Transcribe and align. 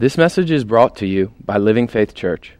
This 0.00 0.16
message 0.16 0.52
is 0.52 0.62
brought 0.62 0.94
to 0.98 1.06
you 1.06 1.32
by 1.44 1.56
Living 1.58 1.88
Faith 1.88 2.14
Church. 2.14 2.52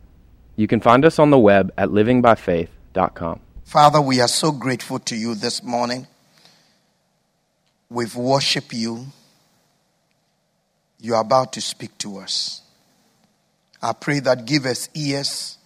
You 0.57 0.67
can 0.67 0.81
find 0.81 1.05
us 1.05 1.21
on 1.21 1.31
the 1.31 1.39
web 1.39 1.73
at 1.79 1.91
livingbyfaith.com. 1.91 3.39
Father, 3.63 4.01
we 4.01 4.21
are 4.21 4.27
so 4.27 4.51
grateful 4.51 4.99
to 4.99 5.15
you 5.15 5.37
this 5.37 5.63
morning. 5.63 6.09
We've 7.89 8.17
worshiped 8.17 8.73
you. 8.73 9.07
You 10.99 11.15
are 11.15 11.21
about 11.21 11.53
to 11.53 11.61
speak 11.61 11.97
to 11.99 12.19
us. 12.19 12.63
I 13.81 13.93
pray 13.93 14.19
that 14.19 14.45
give 14.45 14.67
us 14.67 14.89
ears 14.95 15.59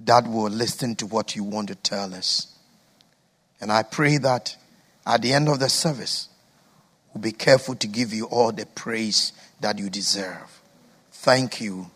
that 0.00 0.28
will 0.28 0.50
listen 0.50 0.94
to 0.96 1.06
what 1.06 1.36
you 1.36 1.42
want 1.42 1.68
to 1.68 1.74
tell 1.74 2.14
us. 2.14 2.54
And 3.62 3.72
I 3.72 3.82
pray 3.82 4.18
that 4.18 4.58
at 5.06 5.22
the 5.22 5.32
end 5.32 5.48
of 5.48 5.58
the 5.58 5.70
service, 5.70 6.28
we'll 7.14 7.22
be 7.22 7.32
careful 7.32 7.76
to 7.76 7.86
give 7.86 8.12
you 8.12 8.26
all 8.26 8.52
the 8.52 8.66
praise 8.66 9.32
that 9.60 9.78
you 9.78 9.90
deserve. 9.90 10.60
Thank 11.12 11.60
you. 11.60 11.90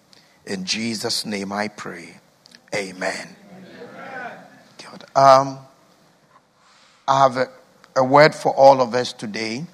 In 0.46 0.64
Jesus' 0.64 1.24
name 1.24 1.52
I 1.52 1.68
pray. 1.68 2.16
Amen. 2.74 3.36
God. 4.82 5.04
Um, 5.14 5.58
I 7.06 7.22
have 7.22 7.36
a, 7.36 7.48
a, 7.96 8.04
word 8.04 8.34
for 8.34 8.52
all 8.54 8.80
of 8.80 8.94
us 8.94 9.12
today, 9.12 9.64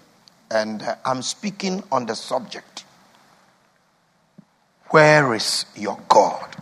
and 0.51 0.83
uh, 0.83 0.97
I'm 1.05 1.23
speaking 1.23 1.83
on 1.91 2.06
the 2.06 2.14
subject 2.14 2.84
Where 4.91 5.34
is 5.34 5.66
your 5.77 5.98
God? 6.09 6.56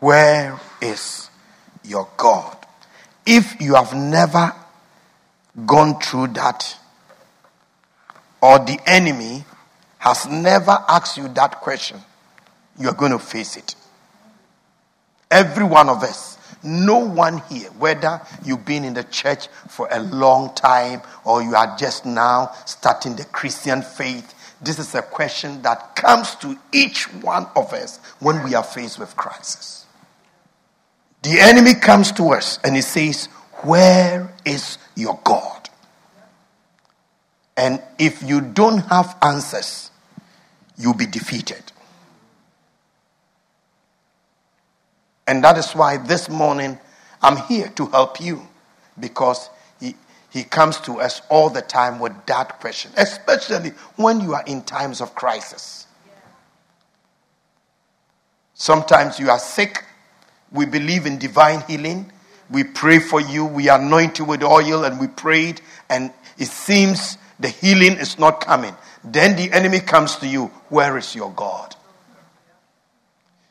Where 0.00 0.58
is 0.80 1.30
your 1.84 2.08
God? 2.16 2.56
If 3.26 3.60
you 3.60 3.74
have 3.74 3.94
never 3.94 4.54
gone 5.66 6.00
through 6.00 6.28
that 6.28 6.76
or 8.40 8.58
the 8.58 8.78
enemy 8.86 9.44
has 9.98 10.26
never 10.26 10.78
asked 10.88 11.16
you 11.16 11.28
that 11.28 11.60
question, 11.60 12.00
you 12.78 12.88
are 12.88 12.94
going 12.94 13.12
to 13.12 13.18
face 13.18 13.56
it. 13.56 13.74
Every 15.30 15.64
one 15.64 15.88
of 15.88 16.02
us, 16.02 16.38
no 16.62 16.98
one 16.98 17.38
here, 17.50 17.68
whether 17.78 18.20
you've 18.44 18.64
been 18.64 18.84
in 18.84 18.94
the 18.94 19.04
church 19.04 19.48
for 19.68 19.88
a 19.90 20.00
long 20.00 20.54
time 20.54 21.02
or 21.24 21.42
you 21.42 21.54
are 21.54 21.76
just 21.76 22.06
now 22.06 22.52
starting 22.64 23.16
the 23.16 23.24
Christian 23.26 23.82
faith, 23.82 24.34
this 24.60 24.78
is 24.78 24.94
a 24.94 25.02
question 25.02 25.62
that 25.62 25.94
comes 25.94 26.34
to 26.36 26.58
each 26.72 27.04
one 27.22 27.46
of 27.54 27.72
us 27.72 27.98
when 28.20 28.42
we 28.42 28.54
are 28.54 28.64
faced 28.64 28.98
with 28.98 29.16
crisis. 29.16 29.86
The 31.22 31.40
enemy 31.40 31.74
comes 31.74 32.12
to 32.12 32.30
us 32.30 32.58
and 32.64 32.74
he 32.74 32.82
says, 32.82 33.26
Where 33.62 34.32
is 34.44 34.78
your 34.96 35.18
God? 35.24 35.57
And 37.58 37.82
if 37.98 38.22
you 38.22 38.40
don't 38.40 38.78
have 38.82 39.16
answers, 39.20 39.90
you'll 40.76 40.94
be 40.94 41.06
defeated. 41.06 41.72
And 45.26 45.42
that 45.42 45.58
is 45.58 45.72
why 45.72 45.96
this 45.96 46.30
morning 46.30 46.78
I'm 47.20 47.36
here 47.48 47.66
to 47.74 47.86
help 47.86 48.20
you 48.20 48.46
because 49.00 49.50
he, 49.80 49.96
he 50.30 50.44
comes 50.44 50.78
to 50.82 51.00
us 51.00 51.20
all 51.28 51.50
the 51.50 51.60
time 51.60 51.98
with 51.98 52.12
that 52.26 52.60
question, 52.60 52.92
especially 52.96 53.70
when 53.96 54.20
you 54.20 54.34
are 54.34 54.44
in 54.46 54.62
times 54.62 55.00
of 55.00 55.16
crisis. 55.16 55.88
Sometimes 58.54 59.18
you 59.18 59.30
are 59.30 59.38
sick. 59.40 59.84
We 60.52 60.64
believe 60.64 61.06
in 61.06 61.18
divine 61.18 61.62
healing. 61.62 62.12
We 62.50 62.62
pray 62.62 63.00
for 63.00 63.20
you. 63.20 63.44
We 63.44 63.68
anoint 63.68 64.20
you 64.20 64.24
with 64.26 64.44
oil 64.44 64.84
and 64.84 65.00
we 65.00 65.08
prayed, 65.08 65.60
and 65.90 66.12
it 66.38 66.46
seems 66.46 67.18
the 67.40 67.48
healing 67.48 67.98
is 67.98 68.18
not 68.18 68.40
coming. 68.40 68.74
Then 69.04 69.36
the 69.36 69.52
enemy 69.52 69.80
comes 69.80 70.16
to 70.16 70.26
you. 70.28 70.46
Where 70.68 70.96
is 70.98 71.14
your 71.14 71.30
God? 71.32 71.76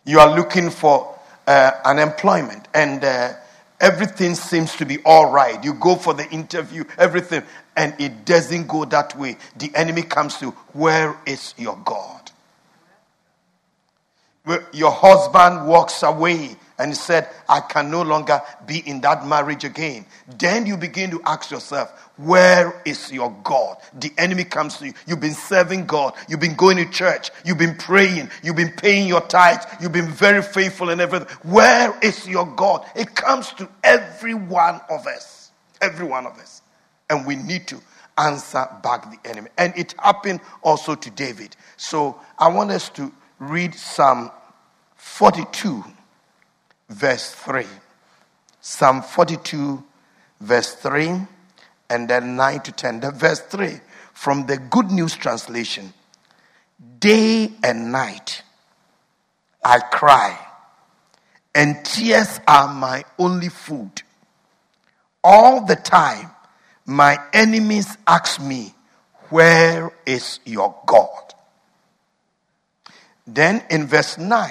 You 0.06 0.20
are 0.20 0.36
looking 0.36 0.70
for 0.70 1.18
uh, 1.46 1.72
an 1.86 2.00
employment 2.00 2.68
and 2.74 3.04
uh, 3.04 3.34
everything 3.80 4.36
seems 4.36 4.76
to 4.78 4.86
be 4.86 5.00
all 5.06 5.32
right. 5.32 5.64
You 5.64 5.74
go 5.74 5.96
for 5.96 6.14
the 6.14 6.30
interview, 6.30 6.84
everything, 6.98 7.44
and 7.76 7.94
it 8.00 8.26
doesn't 8.26 8.68
go 8.68 8.86
that 8.86 9.18
way. 9.18 9.38
The 9.58 9.72
enemy 9.76 10.04
comes 10.04 10.38
to, 10.38 10.52
Where 10.74 11.18
is 11.26 11.54
your 11.58 11.78
God? 11.84 12.32
Your 14.72 14.92
husband 14.92 15.68
walks 15.68 16.04
away 16.04 16.56
and 16.80 16.92
he 16.92 16.96
said, 16.96 17.30
I 17.50 17.62
can 17.62 17.90
no 17.90 18.04
longer 18.04 18.42
be 18.66 18.80
in 18.80 19.02
that 19.02 19.26
marriage 19.26 19.64
again. 19.64 20.06
Then 20.38 20.66
you 20.66 20.78
begin 20.78 21.10
to 21.12 21.22
ask 21.26 21.50
yourself, 21.50 21.90
where 22.18 22.82
is 22.86 23.12
your 23.12 23.36
God? 23.44 23.78
The 24.00 24.12
enemy 24.18 24.44
comes 24.44 24.78
to 24.78 24.88
you. 24.88 24.94
You've 25.08 25.20
been 25.20 25.34
serving 25.34 25.88
God. 25.88 26.14
You've 26.28 26.40
been 26.40 26.56
going 26.56 26.78
to 26.78 26.90
church. 26.90 27.32
You've 27.44 27.58
been 27.58 27.76
praying. 27.76 28.30
You've 28.44 28.56
been 28.56 28.72
paying 28.72 29.08
your 29.08 29.22
tithes. 29.22 29.66
You've 29.82 29.92
been 29.92 30.10
very 30.10 30.42
faithful 30.42 30.90
and 30.90 31.02
everything. 31.02 31.28
Where 31.44 31.98
is 32.02 32.28
your 32.28 32.46
God? 32.46 32.86
It 32.96 33.16
comes 33.16 33.54
to 33.54 33.68
every 33.84 34.34
one 34.34 34.80
of 34.90 35.08
us. 35.08 35.52
Every 35.82 36.06
one 36.06 36.26
of 36.26 36.34
us. 36.40 36.62
And 37.10 37.26
we 37.26 37.36
need 37.36 37.68
to 37.68 37.82
answer 38.18 38.68
back 38.84 39.12
the 39.12 39.30
enemy. 39.30 39.50
And 39.58 39.74
it 39.78 39.94
happened 40.00 40.42
also 40.64 40.96
to 40.96 41.10
David. 41.12 41.56
So 41.78 42.20
I 42.38 42.50
want 42.50 42.72
us 42.72 42.90
to 42.90 43.12
read 43.40 43.76
Psalm 43.76 44.32
42, 44.96 45.84
verse 46.90 47.32
3. 47.32 47.66
Psalm 48.62 49.02
42, 49.02 49.84
verse 50.42 50.76
3 50.76 51.22
and 51.90 52.10
then 52.10 52.36
9 52.36 52.60
to 52.62 52.72
10. 52.72 53.00
The 53.00 53.12
verse 53.12 53.40
3 53.42 53.80
from 54.14 54.46
the 54.46 54.58
Good 54.58 54.92
News 54.92 55.16
Translation 55.16 55.94
Day 57.00 57.52
and 57.64 57.92
night 57.92 58.44
I 59.64 59.80
cry, 59.80 60.38
and 61.54 61.84
tears 61.84 62.40
are 62.48 62.74
my 62.74 63.04
only 63.18 63.50
food. 63.50 64.04
All 65.24 65.66
the 65.66 65.76
time, 65.76 66.30
my 66.86 67.20
enemies 67.34 67.98
ask 68.08 68.40
me, 68.40 68.74
Where 69.30 69.92
is 70.06 70.40
your 70.46 70.74
God? 70.86 71.34
Then 73.26 73.62
in 73.70 73.88
verse 73.88 74.18
9, 74.18 74.50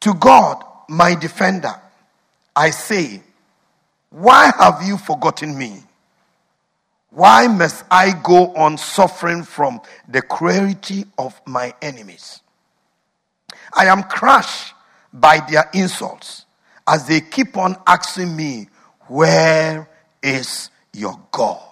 to 0.00 0.14
God, 0.14 0.64
my 0.88 1.14
defender, 1.14 1.74
I 2.54 2.70
say, 2.70 3.22
why 4.10 4.52
have 4.58 4.82
you 4.82 4.96
forgotten 4.96 5.56
me? 5.56 5.82
Why 7.10 7.46
must 7.48 7.84
I 7.90 8.12
go 8.22 8.54
on 8.54 8.78
suffering 8.78 9.42
from 9.42 9.80
the 10.08 10.22
cruelty 10.22 11.04
of 11.18 11.40
my 11.46 11.74
enemies? 11.82 12.40
I 13.74 13.86
am 13.86 14.02
crushed 14.04 14.74
by 15.12 15.40
their 15.50 15.68
insults 15.74 16.46
as 16.86 17.06
they 17.06 17.20
keep 17.20 17.56
on 17.56 17.76
asking 17.86 18.34
me, 18.34 18.68
Where 19.08 19.88
is 20.22 20.70
your 20.92 21.20
God? 21.30 21.69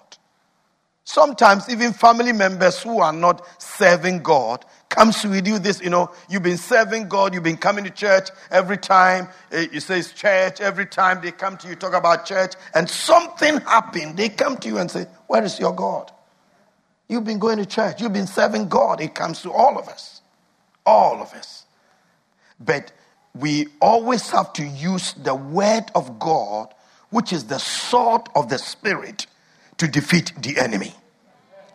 Sometimes 1.08 1.70
even 1.70 1.94
family 1.94 2.32
members 2.34 2.82
who 2.82 3.00
are 3.00 3.14
not 3.14 3.42
serving 3.58 4.22
God 4.22 4.62
comes 4.91 5.24
with 5.24 5.46
you 5.46 5.58
this, 5.58 5.80
you 5.80 5.88
know, 5.88 6.10
you've 6.28 6.42
been 6.42 6.58
serving 6.58 7.08
God, 7.08 7.32
you've 7.32 7.42
been 7.42 7.56
coming 7.56 7.84
to 7.84 7.91
church 7.91 8.28
every 8.50 8.76
time 8.76 9.26
eh, 9.50 9.69
you 9.72 9.80
say 9.80 10.00
it's 10.00 10.12
church, 10.12 10.60
every 10.60 10.84
time 10.84 11.22
they 11.22 11.32
come 11.32 11.56
to 11.56 11.69
you, 11.69 11.76
talk 11.76 11.94
about 11.94 12.26
church, 12.26 12.56
and 12.74 12.91
something 12.91 13.56
happened. 13.62 14.19
They 14.19 14.28
come 14.28 14.58
to 14.58 14.69
you 14.69 14.76
and 14.76 14.91
say, 14.91 15.06
Where 15.28 15.42
is 15.42 15.58
your 15.58 15.74
God? 15.74 16.12
You've 17.08 17.25
been 17.25 17.38
going 17.38 17.56
to 17.56 17.64
church, 17.64 18.02
you've 18.02 18.12
been 18.12 18.26
serving 18.26 18.69
God. 18.69 19.00
It 19.00 19.14
comes 19.14 19.40
to 19.44 19.50
all 19.50 19.78
of 19.78 19.88
us. 19.88 20.20
All 20.84 21.22
of 21.22 21.32
us. 21.32 21.64
But 22.60 22.92
we 23.34 23.69
always 23.80 24.28
have 24.28 24.52
to 24.52 24.62
use 24.62 25.14
the 25.14 25.34
word 25.34 25.84
of 25.94 26.19
God, 26.19 26.75
which 27.08 27.32
is 27.32 27.44
the 27.44 27.58
sword 27.58 28.28
of 28.34 28.50
the 28.50 28.58
Spirit, 28.58 29.26
to 29.78 29.89
defeat 29.89 30.33
the 30.41 30.59
enemy. 30.59 30.94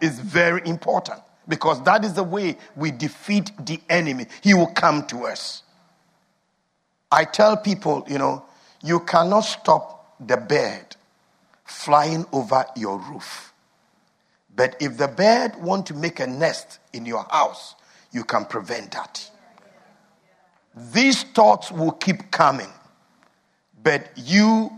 It's 0.02 0.20
very 0.20 0.62
important. 0.66 1.22
Because 1.48 1.84
that 1.84 2.06
is 2.06 2.14
the 2.14 2.24
way 2.24 2.58
we 2.76 2.92
defeat 2.92 3.52
the 3.66 3.80
enemy. 3.90 4.28
He 4.42 4.54
will 4.54 4.68
come 4.68 5.06
to 5.08 5.26
us. 5.26 5.64
I 7.12 7.26
tell 7.26 7.58
people, 7.58 8.06
you 8.08 8.18
know, 8.18 8.46
you 8.82 9.02
cannot 9.02 9.42
stop 9.42 10.16
the 10.20 10.38
bird 10.38 10.96
flying 11.66 12.26
over 12.32 12.66
your 12.76 12.98
roof. 12.98 13.54
But 14.56 14.76
if 14.80 14.98
the 14.98 15.08
bird 15.08 15.56
want 15.62 15.86
to 15.88 15.94
make 15.94 16.20
a 16.20 16.28
nest 16.28 16.80
in 16.94 17.06
your 17.06 17.26
house, 17.30 17.76
you 18.12 18.24
can 18.24 18.46
prevent 18.46 18.92
that. 18.92 19.30
These 20.76 21.24
thoughts 21.24 21.72
will 21.72 21.92
keep 21.92 22.32
coming. 22.32 22.70
But 23.82 24.10
you 24.16 24.72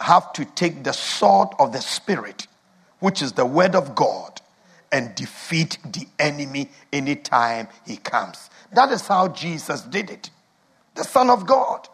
have 0.00 0.32
to 0.34 0.44
take 0.44 0.82
the 0.82 0.92
sword 0.92 1.48
of 1.58 1.72
the 1.72 1.80
Spirit, 1.80 2.46
which 3.00 3.22
is 3.22 3.32
the 3.32 3.44
word 3.46 3.74
of 3.74 3.94
God, 3.94 4.40
and 4.92 5.14
defeat 5.14 5.78
the 5.84 6.06
enemy 6.18 6.70
anytime 6.92 7.68
he 7.86 7.96
comes. 7.96 8.50
That 8.72 8.90
is 8.90 9.06
how 9.06 9.28
Jesus 9.28 9.82
did 9.82 10.10
it. 10.10 10.30
The 10.94 11.04
Son 11.04 11.30
of 11.30 11.46
God. 11.46 11.88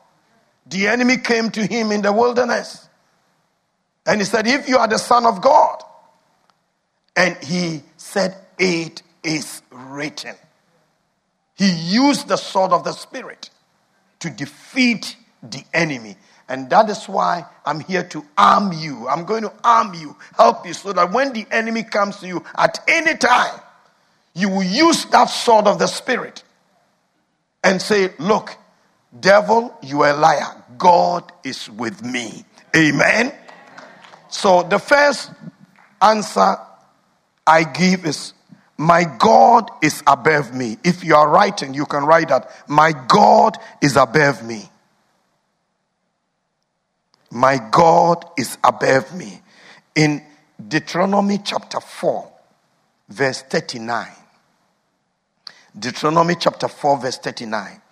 The 0.66 0.88
enemy 0.88 1.18
came 1.18 1.50
to 1.50 1.66
him 1.66 1.92
in 1.92 2.02
the 2.02 2.12
wilderness. 2.12 2.88
And 4.06 4.20
he 4.20 4.24
said, 4.24 4.46
If 4.46 4.68
you 4.68 4.78
are 4.78 4.88
the 4.88 4.98
Son 4.98 5.26
of 5.26 5.40
God. 5.40 5.82
And 7.14 7.36
he 7.42 7.82
said, 7.96 8.36
It 8.58 9.02
is 9.22 9.62
written. 9.70 10.34
He 11.54 11.70
used 11.70 12.28
the 12.28 12.36
sword 12.36 12.72
of 12.72 12.84
the 12.84 12.92
Spirit 12.92 13.50
to 14.20 14.30
defeat 14.30 15.16
the 15.42 15.62
enemy. 15.72 16.16
And 16.48 16.70
that 16.70 16.88
is 16.88 17.06
why 17.06 17.44
I'm 17.64 17.80
here 17.80 18.04
to 18.04 18.24
arm 18.38 18.72
you. 18.72 19.08
I'm 19.08 19.24
going 19.24 19.42
to 19.42 19.52
arm 19.64 19.94
you, 19.94 20.16
help 20.36 20.66
you, 20.66 20.74
so 20.74 20.92
that 20.92 21.12
when 21.12 21.32
the 21.32 21.46
enemy 21.50 21.82
comes 21.82 22.18
to 22.18 22.28
you 22.28 22.44
at 22.56 22.78
any 22.86 23.16
time, 23.16 23.60
you 24.34 24.48
will 24.50 24.62
use 24.62 25.06
that 25.06 25.24
sword 25.26 25.66
of 25.66 25.78
the 25.78 25.86
Spirit 25.86 26.44
and 27.64 27.82
say, 27.82 28.12
Look, 28.18 28.56
devil, 29.18 29.76
you 29.82 30.02
are 30.02 30.10
a 30.10 30.16
liar. 30.16 30.62
God 30.78 31.32
is 31.42 31.68
with 31.70 32.04
me. 32.04 32.44
Amen. 32.76 33.32
So 34.28 34.62
the 34.62 34.78
first 34.78 35.32
answer 36.00 36.56
I 37.46 37.64
give 37.64 38.06
is, 38.06 38.34
My 38.76 39.04
God 39.18 39.70
is 39.82 40.02
above 40.06 40.54
me. 40.54 40.76
If 40.84 41.02
you 41.02 41.16
are 41.16 41.28
writing, 41.28 41.74
you 41.74 41.86
can 41.86 42.04
write 42.04 42.28
that. 42.28 42.50
My 42.68 42.92
God 43.08 43.56
is 43.82 43.96
above 43.96 44.46
me. 44.46 44.68
My 47.36 47.58
God 47.70 48.24
is 48.38 48.56
above 48.64 49.14
me. 49.14 49.42
In 49.94 50.22
Deuteronomy 50.68 51.36
chapter 51.44 51.80
4, 51.80 52.32
verse 53.10 53.42
39. 53.42 54.08
Deuteronomy 55.78 56.36
chapter 56.36 56.66
4, 56.66 56.98
verse 56.98 57.18
39. 57.18 57.82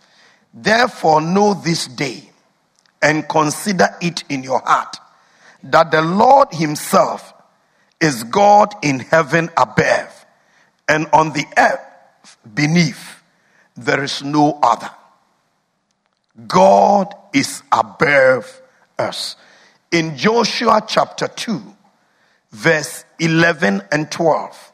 Therefore, 0.54 1.20
know 1.20 1.52
this 1.52 1.88
day 1.88 2.30
and 3.02 3.28
consider 3.28 3.88
it 4.00 4.24
in 4.30 4.42
your 4.42 4.60
heart 4.60 4.96
that 5.64 5.90
the 5.90 6.00
Lord 6.00 6.48
Himself 6.50 7.34
is 8.00 8.24
God 8.24 8.74
in 8.82 9.00
heaven 9.00 9.50
above 9.58 10.24
and 10.88 11.06
on 11.12 11.34
the 11.34 11.44
earth 11.58 12.38
beneath. 12.54 13.22
There 13.76 14.02
is 14.02 14.22
no 14.22 14.58
other. 14.62 14.90
God 16.48 17.14
is 17.34 17.62
above 17.70 18.62
us. 18.98 19.36
In 19.90 20.16
Joshua 20.16 20.82
chapter 20.86 21.28
2, 21.28 21.60
verse 22.50 23.04
11 23.18 23.82
and 23.92 24.10
12. 24.10 24.72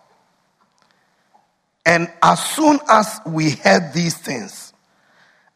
And 1.86 2.12
as 2.22 2.42
soon 2.44 2.78
as 2.88 3.20
we 3.26 3.50
heard 3.50 3.92
these 3.92 4.16
things, 4.16 4.72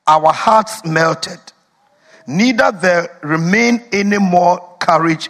our 0.07 0.33
hearts 0.33 0.85
melted. 0.85 1.39
Neither 2.27 2.73
there 2.73 3.19
remained 3.23 3.85
any 3.93 4.19
more 4.19 4.77
courage 4.81 5.29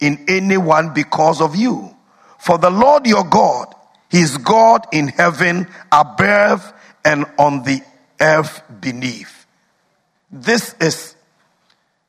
in 0.00 0.24
anyone 0.28 0.92
because 0.94 1.40
of 1.40 1.56
you. 1.56 1.94
For 2.38 2.58
the 2.58 2.70
Lord 2.70 3.06
your 3.06 3.24
God, 3.24 3.74
He 4.10 4.20
is 4.20 4.36
God 4.38 4.86
in 4.92 5.08
heaven 5.08 5.66
above 5.90 6.72
and 7.04 7.26
on 7.38 7.62
the 7.62 7.80
earth 8.20 8.62
beneath. 8.80 9.46
This 10.30 10.74
is 10.80 11.13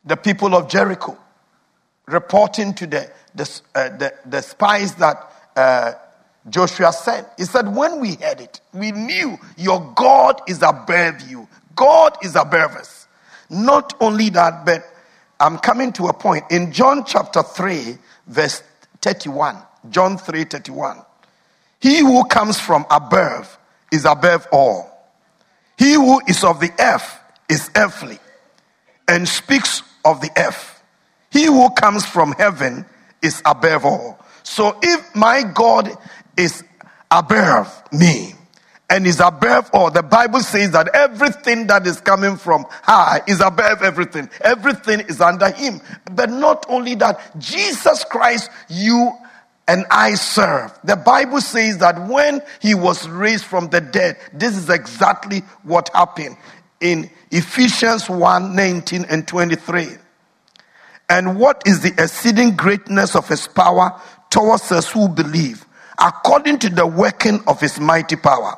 the 0.06 0.16
people 0.16 0.56
of 0.56 0.70
Jericho 0.70 1.18
reporting 2.08 2.74
to 2.76 2.88
the, 2.88 3.12
the, 3.34 3.62
uh, 3.74 3.90
the, 3.98 4.14
the, 4.26 4.42
spies 4.42 4.96
that 4.96 5.18
uh, 5.56 5.94
Joshua 6.50 6.94
sent. 6.94 7.28
He 7.38 7.46
said, 7.46 7.76
When 7.76 8.00
we 8.00 8.16
heard 8.16 8.40
it, 8.40 8.62
we 8.74 8.92
knew 8.92 9.38
your 9.58 9.94
God 9.96 10.42
is 10.48 10.62
above 10.62 11.22
you. 11.28 11.48
God 11.76 12.18
is 12.24 12.36
above 12.36 12.76
us. 12.76 13.08
Not 13.50 13.94
only 14.00 14.30
that, 14.30 14.66
but 14.66 14.84
I'm 15.40 15.58
coming 15.58 15.92
to 15.94 16.08
a 16.08 16.14
point. 16.14 16.46
In 16.52 16.72
John 16.72 17.04
chapter 17.06 17.44
3, 17.44 17.98
verse 18.28 18.64
31, 19.02 19.58
John 19.90 20.18
3 20.18 20.46
31, 20.46 21.02
he 21.80 22.00
who 22.00 22.24
comes 22.26 22.60
from 22.60 22.86
above 22.90 23.58
is 23.92 24.06
above 24.06 24.48
all. 24.52 24.92
He 25.78 25.94
who 25.94 26.22
is 26.28 26.44
of 26.44 26.60
the 26.60 26.72
earth 26.80 27.20
is 27.50 27.70
earthly 27.76 28.20
and 29.08 29.28
speaks 29.28 29.84
of 30.06 30.22
the 30.22 30.30
earth. 30.38 30.82
He 31.32 31.46
who 31.46 31.70
comes 31.72 32.06
from 32.06 32.32
heaven 32.34 32.86
is 33.22 33.42
above 33.46 33.84
all. 33.84 34.20
So 34.44 34.78
if 34.82 35.16
my 35.16 35.44
God 35.44 35.90
is 36.38 36.64
above 37.12 37.84
me, 37.92 38.36
and 38.90 39.08
is 39.08 39.20
above 39.20 39.70
all. 39.74 39.90
The 39.90 40.04
Bible 40.04 40.42
says 40.42 40.72
that 40.72 40.90
everything 40.94 41.68
that 41.68 41.88
is 41.88 42.00
coming 42.00 42.38
from 42.38 42.66
high 42.70 43.22
is 43.28 43.42
above 43.42 43.82
everything. 43.82 44.30
Everything 44.42 45.02
is 45.02 45.22
under 45.22 45.50
him. 45.50 45.82
But 46.12 46.30
not 46.30 46.66
only 46.70 46.96
that, 46.96 47.40
Jesus 47.40 48.04
Christ, 48.04 48.50
you 48.70 49.12
and 49.68 49.86
I 49.90 50.14
serve. 50.14 50.78
The 50.84 50.96
Bible 50.96 51.42
says 51.42 51.80
that 51.80 52.08
when 52.08 52.42
he 52.62 52.76
was 52.76 53.10
raised 53.10 53.46
from 53.46 53.70
the 53.70 53.82
dead, 53.82 54.18
this 54.32 54.56
is 54.56 54.70
exactly 54.70 55.40
what 55.64 55.90
happened 55.94 56.38
in 56.92 57.10
Ephesians 57.32 58.10
1 58.10 58.56
19 58.56 59.06
and 59.10 59.28
23. 59.28 59.88
And 61.10 61.40
what 61.40 61.64
is 61.66 61.82
the 61.82 61.94
exceeding 62.02 62.56
greatness 62.56 63.16
of 63.16 63.28
his 63.28 63.48
power 63.48 64.00
towards 64.30 64.72
us 64.72 64.92
who 64.92 65.08
believe, 65.08 65.66
according 66.00 66.60
to 66.60 66.70
the 66.70 66.88
working 66.88 67.42
of 67.48 67.60
his 67.60 67.80
mighty 67.80 68.16
power? 68.16 68.56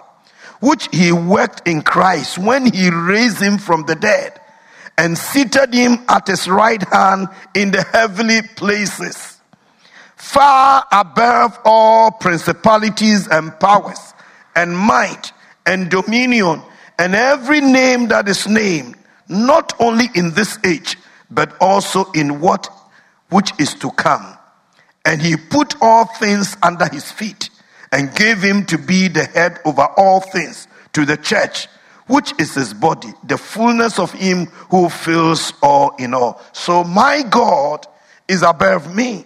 which 0.60 0.88
he 0.92 1.12
worked 1.12 1.68
in 1.68 1.82
Christ 1.82 2.38
when 2.38 2.72
he 2.72 2.90
raised 2.90 3.42
him 3.42 3.58
from 3.58 3.84
the 3.84 3.96
dead 3.96 4.40
and 4.98 5.18
seated 5.18 5.74
him 5.74 6.04
at 6.10 6.28
his 6.28 6.48
right 6.48 6.82
hand 6.90 7.28
in 7.54 7.72
the 7.72 7.84
heavenly 7.84 8.42
places, 8.56 9.40
far 10.16 10.84
above 10.92 11.58
all 11.64 12.12
principalities 12.12 13.28
and 13.28 13.58
powers 13.60 14.14
and 14.56 14.76
might 14.76 15.32
and 15.66 15.92
dominion 15.92 16.64
and 17.00 17.16
every 17.16 17.62
name 17.62 18.08
that 18.08 18.28
is 18.28 18.48
named, 18.48 18.96
not 19.28 19.74
only 19.80 20.06
in 20.16 20.32
this 20.34 20.58
age, 20.66 20.98
but 21.30 21.56
also 21.62 22.12
in 22.12 22.40
what 22.40 22.70
which 23.30 23.52
is 23.60 23.74
to 23.76 23.92
come. 23.92 24.38
And 25.06 25.22
he 25.22 25.36
put 25.36 25.76
all 25.82 26.06
things 26.06 26.56
under 26.64 26.88
his 26.88 27.12
feet 27.12 27.50
and 27.92 28.14
gave 28.16 28.42
him 28.42 28.66
to 28.66 28.78
be 28.78 29.08
the 29.08 29.26
head 29.26 29.60
over 29.66 29.88
all 29.98 30.22
things 30.22 30.68
to 30.94 31.06
the 31.06 31.18
church, 31.18 31.68
which 32.08 32.34
is 32.40 32.56
his 32.56 32.74
body, 32.74 33.14
the 33.24 33.38
fullness 33.38 34.00
of 34.00 34.12
him 34.12 34.46
who 34.72 34.90
fills 34.90 35.54
all 35.62 35.96
in 35.98 36.14
all. 36.14 36.42
So 36.54 36.84
my 36.84 37.22
God 37.30 37.86
is 38.28 38.42
above 38.42 38.94
me. 38.94 39.26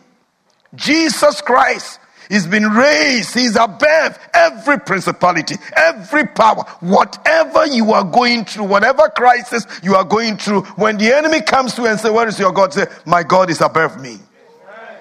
Jesus 0.76 1.42
Christ 1.42 2.00
He's 2.32 2.48
been 2.48 2.72
raised. 2.72 3.34
He's 3.34 3.58
above 3.58 4.18
every 4.34 4.80
principality, 4.80 5.56
every 5.76 6.26
power. 6.28 6.64
Whatever 6.80 7.68
you 7.68 7.92
are 7.92 8.06
going 8.06 8.46
through, 8.46 8.64
whatever 8.64 9.10
crisis 9.10 9.68
you 9.84 9.96
are 9.96 10.06
going 10.06 10.38
through, 10.38 10.62
when 10.78 10.98
the 10.98 11.14
enemy 11.14 11.42
comes 11.42 11.74
to 11.74 11.82
you 11.82 11.90
and 11.90 12.00
say, 12.00 12.10
Where 12.10 12.30
is 12.30 12.40
your 12.40 12.54
God? 12.54 12.74
Say, 12.74 12.86
My 13.06 13.24
God 13.24 13.50
is 13.50 13.60
above 13.60 14.00
me. 14.00 14.18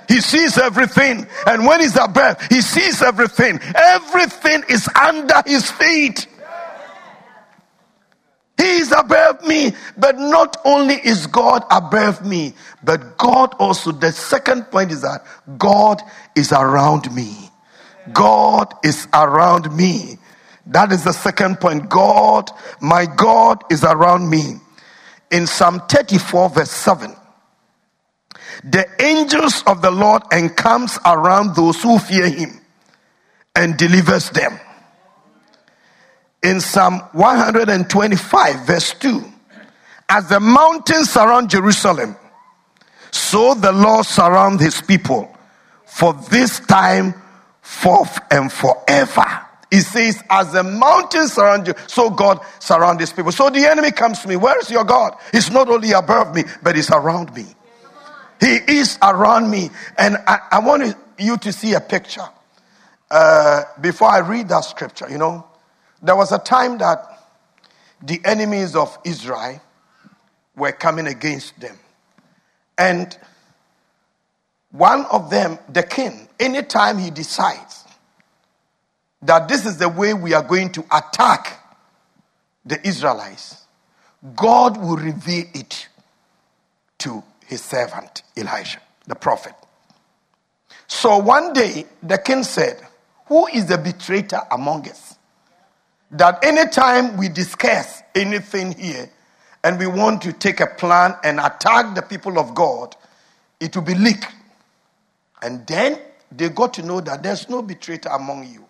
He 0.09 0.21
sees 0.21 0.59
everything. 0.59 1.25
And 1.47 1.65
when 1.65 1.79
he's 1.79 1.97
above, 1.97 2.43
he 2.49 2.61
sees 2.61 3.01
everything. 3.01 3.61
Everything 3.77 4.65
is 4.69 4.89
under 5.01 5.41
his 5.47 5.71
feet. 5.71 6.27
He 8.61 8.77
is 8.77 8.93
above 8.93 9.43
me. 9.47 9.73
But 9.97 10.19
not 10.19 10.59
only 10.67 10.97
is 10.97 11.27
God 11.27 11.65
above 11.71 12.27
me, 12.27 12.53
but 12.85 13.17
God 13.17 13.55
also, 13.59 13.91
the 13.91 14.13
second 14.13 14.65
point 14.71 14.93
is 14.93 15.01
that 15.01 15.25
God 15.57 16.03
is 16.37 16.53
around 16.53 17.11
me. 17.15 17.51
God 18.13 18.75
is 18.85 19.09
around 19.15 19.75
me. 19.75 20.19
That 20.67 20.93
is 20.93 21.05
the 21.05 21.13
second 21.13 21.59
point. 21.59 21.89
God, 21.89 22.51
my 22.83 23.07
God 23.07 23.65
is 23.71 23.83
around 23.83 24.29
me. 24.29 24.57
In 25.31 25.47
Psalm 25.47 25.81
34, 25.89 26.51
verse 26.51 26.71
7, 26.71 27.17
the 28.65 28.87
angels 29.01 29.63
of 29.67 29.81
the 29.81 29.91
Lord 29.91 30.23
encamps 30.33 30.99
around 31.07 31.57
those 31.57 31.83
who 31.83 31.99
fear 31.99 32.29
him 32.29 32.61
and 33.57 33.79
delivers 33.79 34.29
them. 34.31 34.59
In 36.43 36.61
Psalm 36.61 37.01
125, 37.13 38.67
verse 38.67 38.95
2, 38.95 39.25
as 40.09 40.29
the 40.29 40.41
mountains 40.41 41.11
surround 41.11 41.51
Jerusalem, 41.51 42.17
so 43.11 43.55
the 43.55 43.73
Lord 43.73 44.07
surrounds 44.07 44.63
his 44.63 44.81
people 44.81 45.37
for 45.85 46.15
this 46.31 46.61
time, 46.61 47.15
forth 47.61 48.19
and 48.31 48.51
forever. 48.51 49.47
He 49.71 49.81
says, 49.81 50.23
as 50.29 50.53
the 50.53 50.65
mountains 50.65 51.35
surround 51.35 51.69
you, 51.69 51.75
so 51.87 52.11
God 52.11 52.41
surrounds 52.59 53.01
his 53.01 53.13
people. 53.13 53.31
So 53.31 53.51
the 53.51 53.65
enemy 53.67 53.93
comes 53.93 54.21
to 54.21 54.29
me. 54.29 54.37
Where 54.37 54.59
is 54.59 54.71
your 54.71 54.85
God? 54.85 55.17
He's 55.31 55.51
not 55.51 55.69
only 55.69 55.93
above 55.93 56.35
me, 56.35 56.43
but 56.63 56.75
he's 56.75 56.91
around 56.91 57.33
me. 57.35 57.47
He 58.41 58.57
is 58.67 58.99
around 59.03 59.51
me. 59.51 59.71
And 59.97 60.17
I, 60.27 60.39
I 60.53 60.59
want 60.61 60.97
you 61.19 61.37
to 61.37 61.53
see 61.53 61.75
a 61.75 61.81
picture 61.81 62.27
uh, 63.11 63.65
before 63.81 64.09
I 64.09 64.19
read 64.19 64.49
that 64.49 64.65
scripture. 64.65 65.09
You 65.09 65.19
know, 65.19 65.47
there 66.03 66.17
was 66.17 66.33
a 66.33 66.39
time 66.39 66.79
that 66.79 67.07
the 68.03 68.21
enemies 68.25 68.75
of 68.75 68.97
Israel 69.05 69.61
were 70.57 70.73
coming 70.73 71.07
against 71.07 71.59
them. 71.61 71.79
And 72.79 73.17
one 74.73 75.05
of 75.07 75.31
them, 75.31 75.59
the 75.69 75.83
king, 75.83 76.29
anytime 76.39 76.99
he 76.99 77.11
decides 77.11 77.85
that 79.23 79.49
this 79.49 79.67
is 79.67 79.77
the 79.77 79.89
way 79.89 80.15
we 80.15 80.33
are 80.33 80.43
going 80.43 80.71
to 80.73 80.85
attack 80.91 81.59
the 82.65 82.87
Israelites, 82.87 83.67
God 84.37 84.77
will 84.77 84.97
reveal 84.97 85.47
it 85.55 85.89
to 86.99 87.23
his 87.47 87.63
servant 87.63 88.23
Elijah, 88.37 88.81
the 89.07 89.15
prophet. 89.15 89.55
So 90.87 91.19
one 91.19 91.53
day 91.53 91.87
the 92.03 92.19
king 92.19 92.43
said, 92.45 92.81
Who 93.27 93.47
is 93.49 93.67
the 93.67 93.79
betrayer 93.79 94.43
among 94.51 94.89
us? 94.89 95.10
That 96.13 96.45
anytime 96.45 97.17
we 97.17 97.29
discuss 97.29 98.03
anything 98.15 98.73
here 98.79 99.11
and 99.65 99.79
we 99.79 99.87
want 99.87 100.23
to 100.23 100.33
take 100.33 100.61
a 100.61 100.67
plan 100.67 101.17
and 101.25 101.41
attack 101.41 101.95
the 101.95 102.03
people 102.03 102.39
of 102.39 102.55
God, 102.55 102.97
it 103.61 103.77
will 103.77 103.85
be 103.85 103.95
leaked. 103.95 104.29
And 105.43 105.67
then 105.67 105.99
they 106.33 106.49
got 106.51 106.75
to 106.75 106.83
know 106.83 107.01
that 107.03 107.23
there's 107.23 107.49
no 107.49 107.63
betrayer 107.63 108.01
among 108.13 108.49
you. 108.49 108.67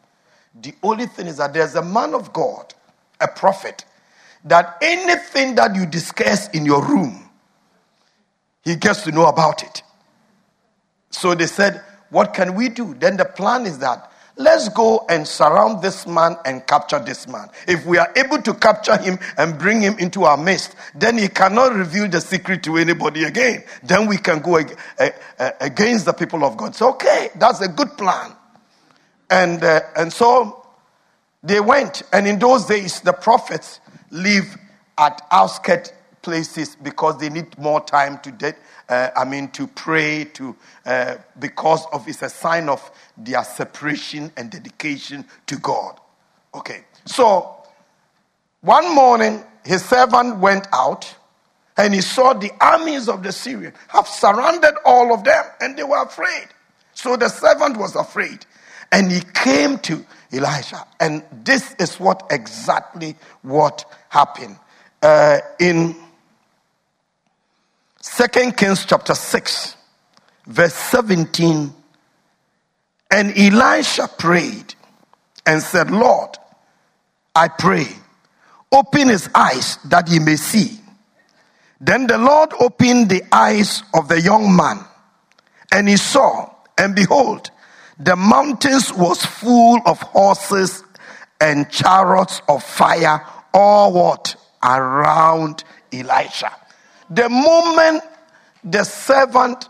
The 0.63 0.75
only 0.83 1.07
thing 1.07 1.29
is 1.29 1.39
that 1.39 1.55
there's 1.55 1.77
a 1.77 1.83
man 1.85 2.15
of 2.15 2.33
God, 2.33 2.75
a 3.21 3.29
prophet, 3.29 3.85
that 4.45 4.79
anything 4.83 5.55
that 5.57 5.75
you 5.77 5.87
discuss 5.87 6.49
in 6.51 6.67
your 6.67 6.85
room, 6.85 7.31
he 8.65 8.77
gets 8.77 9.05
to 9.05 9.13
know 9.13 9.27
about 9.27 9.63
it. 9.65 9.83
So 11.11 11.35
they 11.35 11.47
said, 11.47 11.83
What 12.11 12.35
can 12.35 12.55
we 12.55 12.69
do? 12.71 12.95
Then 12.95 13.17
the 13.17 13.27
plan 13.27 13.67
is 13.67 13.79
that 13.81 14.10
let's 14.41 14.69
go 14.71 15.05
and 15.09 15.27
surround 15.27 15.83
this 15.83 16.07
man 16.07 16.37
and 16.45 16.67
capture 16.67 16.99
this 16.99 17.29
man. 17.29 17.49
If 17.69 17.85
we 17.87 17.99
are 17.99 18.13
able 18.17 18.41
to 18.43 18.55
capture 18.55 18.97
him 18.97 19.19
and 19.37 19.59
bring 19.59 19.81
him 19.81 19.99
into 19.99 20.25
our 20.25 20.37
midst, 20.37 20.75
then 20.95 21.19
he 21.19 21.29
cannot 21.29 21.75
reveal 21.75 22.09
the 22.09 22.21
secret 22.21 22.63
to 22.65 22.77
anybody 22.77 23.25
again. 23.25 23.65
Then 23.83 24.07
we 24.07 24.17
can 24.17 24.41
go 24.41 24.57
against 25.61 26.07
the 26.07 26.13
people 26.13 26.45
of 26.45 26.57
God. 26.57 26.75
So, 26.75 26.91
okay, 26.91 27.31
that's 27.37 27.61
a 27.61 27.69
good 27.69 27.97
plan. 27.97 28.33
And, 29.29 29.63
uh, 29.63 29.81
and 29.97 30.13
so 30.13 30.67
they 31.43 31.61
went. 31.61 32.03
And 32.13 32.27
in 32.27 32.39
those 32.39 32.67
days, 32.67 33.01
the 33.01 33.13
prophets 33.13 33.81
live 34.11 34.57
at 34.99 35.23
outskirt 35.31 35.93
places 36.23 36.77
because 36.77 37.19
they 37.19 37.29
need 37.29 37.57
more 37.59 37.81
time 37.81 38.19
to 38.21 38.33
de- 38.33 38.55
uh, 38.89 39.11
I 39.17 39.25
mean 39.25 39.49
to 39.53 39.67
pray 39.67 40.25
to 40.35 40.57
uh, 40.87 41.17
because 41.39 41.87
of 41.93 42.09
it's 42.09 42.23
a 42.23 42.29
sign 42.29 42.69
of 42.69 42.91
their 43.17 43.45
separation 43.45 44.33
and 44.37 44.51
dedication 44.51 45.25
to 45.47 45.57
God. 45.59 46.01
Okay, 46.55 46.85
so 47.07 47.57
one 48.63 48.95
morning 48.95 49.45
his 49.65 49.85
servant 49.85 50.39
went 50.39 50.67
out 50.73 51.15
and 51.77 51.95
he 51.95 52.01
saw 52.01 52.35
the 52.35 52.51
armies 52.61 53.09
of 53.09 53.23
the 53.23 53.33
Syrian 53.33 53.73
have 53.89 54.07
surrounded 54.09 54.75
all 54.85 55.15
of 55.15 55.25
them 55.25 55.45
and 55.61 55.77
they 55.79 55.83
were 55.85 56.03
afraid. 56.03 56.49
So 56.95 57.17
the 57.17 57.29
servant 57.29 57.77
was 57.79 57.97
afraid 57.97 58.45
and 58.93 59.11
he 59.11 59.21
came 59.35 59.79
to 59.81 60.05
Elijah 60.33 60.87
and 61.01 61.23
this 61.45 61.75
is 61.79 61.99
what 62.01 62.27
exactly 62.31 63.17
what 63.43 63.85
happened 64.11 64.57
uh, 65.03 65.39
in 65.59 65.97
Second 68.03 68.57
Kings 68.57 68.87
chapter 68.87 69.15
6, 69.15 69.77
verse 70.47 70.75
17. 70.75 71.73
And 73.11 73.39
Elisha 73.39 74.09
prayed 74.19 74.75
and 75.45 75.63
said, 75.63 75.91
Lord, 75.91 76.31
I 77.35 77.49
pray, 77.49 77.87
open 78.73 79.09
his 79.09 79.29
eyes 79.35 79.79
that 79.85 80.09
he 80.09 80.19
may 80.19 80.37
see. 80.37 80.81
Then 81.79 82.07
the 82.07 82.17
Lord 82.17 82.53
opened 82.59 83.11
the 83.11 83.23
eyes 83.33 83.83
of 83.95 84.09
the 84.09 84.21
young 84.21 84.57
man, 84.57 84.81
and 85.71 85.87
he 85.87 85.97
saw, 85.99 86.51
and 86.79 86.95
behold, 86.95 87.51
the 87.99 88.17
mountains 88.17 88.93
was 88.95 89.25
full 89.25 89.79
of 89.85 90.01
horses 90.01 90.85
and 91.39 91.71
chariots 91.71 92.41
of 92.49 92.63
fire, 92.63 93.27
all 93.53 93.93
what? 93.93 94.37
Around 94.63 95.65
Elisha. 95.93 96.60
The 97.11 97.29
moment 97.29 98.03
the 98.65 98.85
servant 98.85 99.69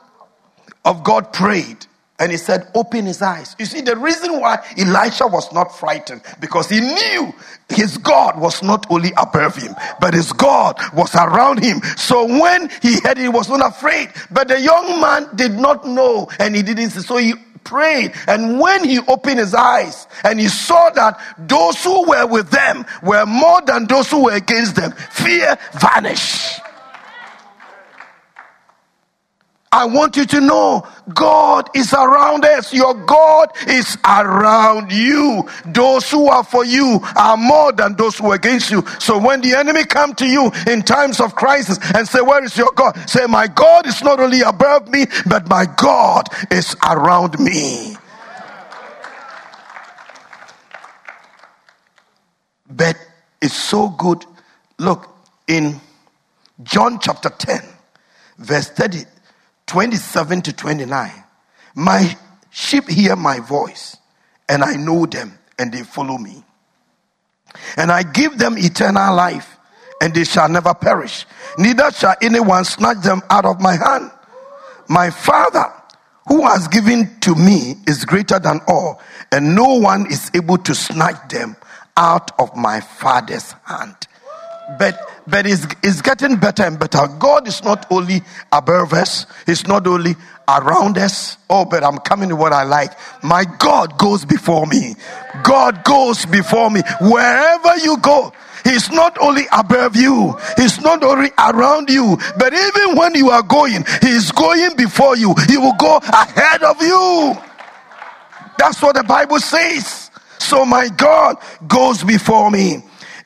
of 0.85 1.05
God 1.05 1.33
prayed, 1.33 1.87
and 2.19 2.31
he 2.31 2.39
said, 2.39 2.69
Open 2.75 3.07
his 3.07 3.23
eyes. 3.23 3.57
You 3.59 3.65
see, 3.67 3.81
the 3.81 3.97
reason 3.97 4.41
why 4.41 4.59
Elisha 4.79 5.27
was 5.27 5.53
not 5.53 5.77
frightened, 5.77 6.23
because 6.41 6.69
he 6.69 6.81
knew 6.81 7.33
his 7.71 7.97
God 7.99 8.39
was 8.41 8.63
not 8.63 8.87
only 8.91 9.13
above 9.17 9.57
him, 9.57 9.75
but 10.01 10.15
his 10.15 10.33
God 10.33 10.77
was 10.95 11.15
around 11.15 11.63
him. 11.63 11.81
So 11.97 12.27
when 12.27 12.71
he 12.83 13.01
heard 13.01 13.19
it, 13.19 13.23
he 13.23 13.29
was 13.29 13.49
not 13.49 13.67
afraid. 13.67 14.11
But 14.31 14.49
the 14.49 14.61
young 14.61 15.01
man 15.01 15.29
did 15.37 15.53
not 15.53 15.87
know, 15.87 16.29
and 16.39 16.55
he 16.55 16.63
didn't 16.63 16.91
see. 16.91 17.01
So 17.01 17.17
he 17.17 17.35
prayed. 17.65 18.13
And 18.29 18.61
when 18.61 18.85
he 18.85 18.99
opened 19.09 19.39
his 19.39 19.55
eyes 19.55 20.07
and 20.25 20.41
he 20.41 20.49
saw 20.49 20.91
that 20.91 21.21
those 21.39 21.83
who 21.85 22.09
were 22.09 22.27
with 22.27 22.51
them 22.51 22.85
were 23.03 23.27
more 23.27 23.63
than 23.63 23.87
those 23.87 24.11
who 24.11 24.25
were 24.25 24.35
against 24.35 24.77
them, 24.77 24.93
fear 24.93 25.57
vanished. 25.81 26.61
I 29.73 29.85
want 29.85 30.17
you 30.17 30.27
to 30.27 30.41
know 30.41 30.85
God 31.15 31.71
is 31.77 31.93
around 31.93 32.45
us. 32.45 32.75
Your 32.75 32.93
God 32.93 33.51
is 33.69 33.97
around 34.05 34.91
you. 34.91 35.49
Those 35.65 36.11
who 36.11 36.27
are 36.27 36.43
for 36.43 36.65
you 36.65 36.99
are 37.15 37.37
more 37.37 37.71
than 37.71 37.95
those 37.95 38.19
who 38.19 38.33
are 38.33 38.35
against 38.35 38.73
you. 38.73 38.85
So 38.99 39.17
when 39.17 39.43
the 39.43 39.55
enemy 39.55 39.85
come 39.85 40.15
to 40.17 40.27
you 40.27 40.51
in 40.67 40.83
times 40.83 41.21
of 41.21 41.37
crisis 41.37 41.79
and 41.95 42.09
say, 42.09 42.21
where 42.21 42.43
is 42.43 42.57
your 42.57 42.73
God? 42.75 42.99
Say, 43.09 43.27
my 43.27 43.47
God 43.47 43.87
is 43.87 44.03
not 44.03 44.19
only 44.19 44.41
above 44.41 44.89
me, 44.89 45.07
but 45.27 45.49
my 45.49 45.67
God 45.77 46.27
is 46.51 46.75
around 46.89 47.39
me. 47.39 47.97
But 52.69 52.97
it's 53.41 53.55
so 53.55 53.89
good. 53.89 54.25
Look, 54.79 55.09
in 55.47 55.81
John 56.65 56.99
chapter 57.01 57.31
10, 57.31 57.61
verse 58.39 58.69
30, 58.71 59.05
27 59.71 60.43
to 60.43 60.53
29. 60.53 61.13
My 61.77 62.19
sheep 62.51 62.89
hear 62.89 63.15
my 63.15 63.39
voice, 63.39 63.97
and 64.49 64.65
I 64.65 64.75
know 64.75 65.07
them, 65.07 65.39
and 65.61 65.73
they 65.73 65.85
follow 65.85 66.19
me. 66.19 66.43
And 67.77 67.93
I 67.93 68.03
give 68.03 68.37
them 68.37 68.59
eternal 68.59 69.15
life, 69.15 69.57
and 70.03 70.13
they 70.13 70.25
shall 70.25 70.49
never 70.49 70.75
perish, 70.75 71.25
neither 71.57 71.89
shall 71.93 72.17
anyone 72.21 72.65
snatch 72.65 72.99
them 73.05 73.23
out 73.31 73.45
of 73.45 73.61
my 73.61 73.77
hand. 73.77 74.11
My 74.89 75.11
Father, 75.11 75.73
who 76.27 76.45
has 76.49 76.67
given 76.67 77.21
to 77.21 77.37
me, 77.37 77.77
is 77.87 78.05
greater 78.05 78.41
than 78.41 78.59
all, 78.67 79.01
and 79.31 79.55
no 79.55 79.75
one 79.75 80.11
is 80.11 80.33
able 80.35 80.59
to 80.59 80.75
snatch 80.75 81.29
them 81.29 81.55
out 81.97 82.33
of 82.41 82.57
my 82.57 82.81
Father's 82.81 83.53
hand. 83.67 83.95
But 84.79 84.99
but 85.31 85.47
it's, 85.47 85.67
it's 85.83 86.03
getting 86.03 86.37
better 86.37 86.65
and 86.65 86.79
better. 86.79 87.07
God 87.07 87.47
is 87.47 87.63
not 87.63 87.87
only 87.91 88.23
above 88.53 88.93
us, 88.93 89.27
He's 89.47 89.67
not 89.67 89.87
only 89.87 90.17
around 90.49 90.99
us. 90.99 91.37
Oh, 91.49 91.65
but 91.65 91.85
I'm 91.85 91.99
coming 91.99 92.31
to 92.31 92.37
what 92.37 92.53
I 92.53 92.65
like. 92.65 92.93
My 93.23 93.45
God 93.45 93.97
goes 93.97 94.25
before 94.25 94.67
me. 94.67 94.97
God 95.45 95.85
goes 95.85 96.27
before 96.27 96.71
me. 96.71 96.83
Wherever 97.01 97.77
you 97.79 97.99
go, 97.99 98.33
He's 98.65 98.91
not 98.91 99.17
only 99.21 99.45
above 99.53 99.95
you, 99.95 100.37
He's 100.57 100.81
not 100.81 101.05
only 101.05 101.31
around 101.39 101.89
you, 101.91 102.19
but 102.37 102.53
even 102.53 102.97
when 102.97 103.15
you 103.15 103.31
are 103.31 103.43
going, 103.43 103.85
He's 104.03 104.33
going 104.33 104.77
before 104.77 105.17
you. 105.17 105.35
He 105.49 105.59
will 105.59 105.77
go 105.79 105.99
ahead 105.99 106.63
of 106.65 106.83
you. 106.83 107.37
That's 108.59 108.83
what 108.83 108.97
the 108.97 109.05
Bible 109.05 109.39
says. 109.39 110.11
So 110.39 110.65
my 110.65 110.89
God 110.89 111.37
goes 111.69 112.03
before 112.03 112.51
me 112.51 112.83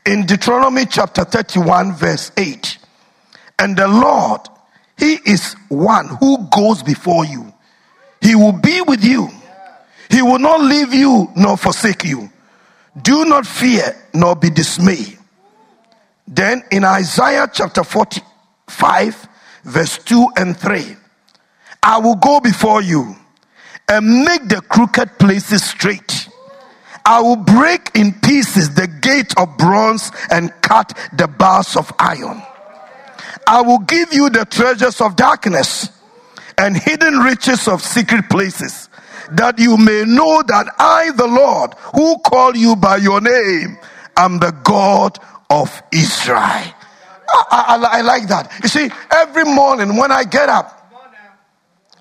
in 0.07 0.27
Deuteronomy 0.27 0.87
chapter 0.87 1.25
31, 1.25 1.95
verse 1.95 2.31
8. 2.37 2.79
And 3.59 3.77
the 3.77 3.89
Lord, 3.89 4.41
He 4.99 5.15
is 5.27 5.55
one 5.69 6.09
who 6.21 6.47
goes 6.49 6.83
before 6.83 7.25
you. 7.25 7.53
He 8.21 8.35
will 8.35 8.53
be 8.53 8.81
with 8.83 9.05
you. 9.05 9.29
He 10.11 10.23
will 10.23 10.39
not 10.39 10.61
leave 10.61 10.93
you 10.93 11.31
nor 11.37 11.57
forsake 11.57 12.05
you. 12.05 12.31
Do 13.01 13.25
not 13.25 13.47
fear 13.47 13.97
nor 14.13 14.37
be 14.37 14.51
dismayed. 14.51 15.19
Then 16.29 16.63
in 16.71 16.85
Isaiah 16.85 17.49
chapter 17.53 17.83
45, 17.83 19.29
verse 19.65 19.99
2 19.99 20.29
and 20.37 20.57
3, 20.57 20.97
I 21.83 21.99
will 21.99 22.17
go 22.17 22.41
before 22.41 22.83
you 22.83 23.17
and 23.89 24.25
make 24.25 24.49
the 24.49 24.63
crooked 24.63 25.19
places 25.19 25.65
straight 25.65 26.04
I 27.07 27.21
will 27.21 27.37
break 27.37 27.91
in 27.95 28.13
pieces 28.21 28.75
the 28.75 28.87
gate 28.87 29.35
of 29.39 29.57
bronze 29.59 30.11
and 30.31 30.51
cut 30.63 30.97
the 31.13 31.29
bars 31.29 31.77
of 31.77 31.93
iron. 31.99 32.43
I 33.47 33.61
will 33.61 33.81
give 33.81 34.13
you 34.13 34.31
the 34.31 34.47
treasures 34.47 35.01
of 35.01 35.17
darkness 35.17 35.91
and 36.57 36.77
hidden 36.77 37.19
riches 37.19 37.69
of 37.69 37.83
secret 37.83 38.31
places, 38.31 38.89
that 39.33 39.59
you 39.59 39.77
may 39.77 40.05
know 40.07 40.43
that 40.47 40.67
I, 40.79 41.11
the 41.13 41.27
Lord, 41.27 41.75
who 41.95 42.19
call 42.21 42.57
you 42.57 42.77
by 42.77 42.97
your 42.97 43.21
name, 43.21 43.77
am 44.17 44.39
the 44.39 44.53
God 44.63 45.19
of 45.51 45.83
Israel. 45.93 46.39
I, 46.39 46.75
I, 47.51 47.99
I 47.99 48.01
like 48.03 48.29
that. 48.29 48.51
You 48.63 48.69
see, 48.69 48.91
every 49.11 49.45
morning 49.45 49.97
when 49.97 50.13
I 50.13 50.25
get 50.25 50.49
up 50.49 50.81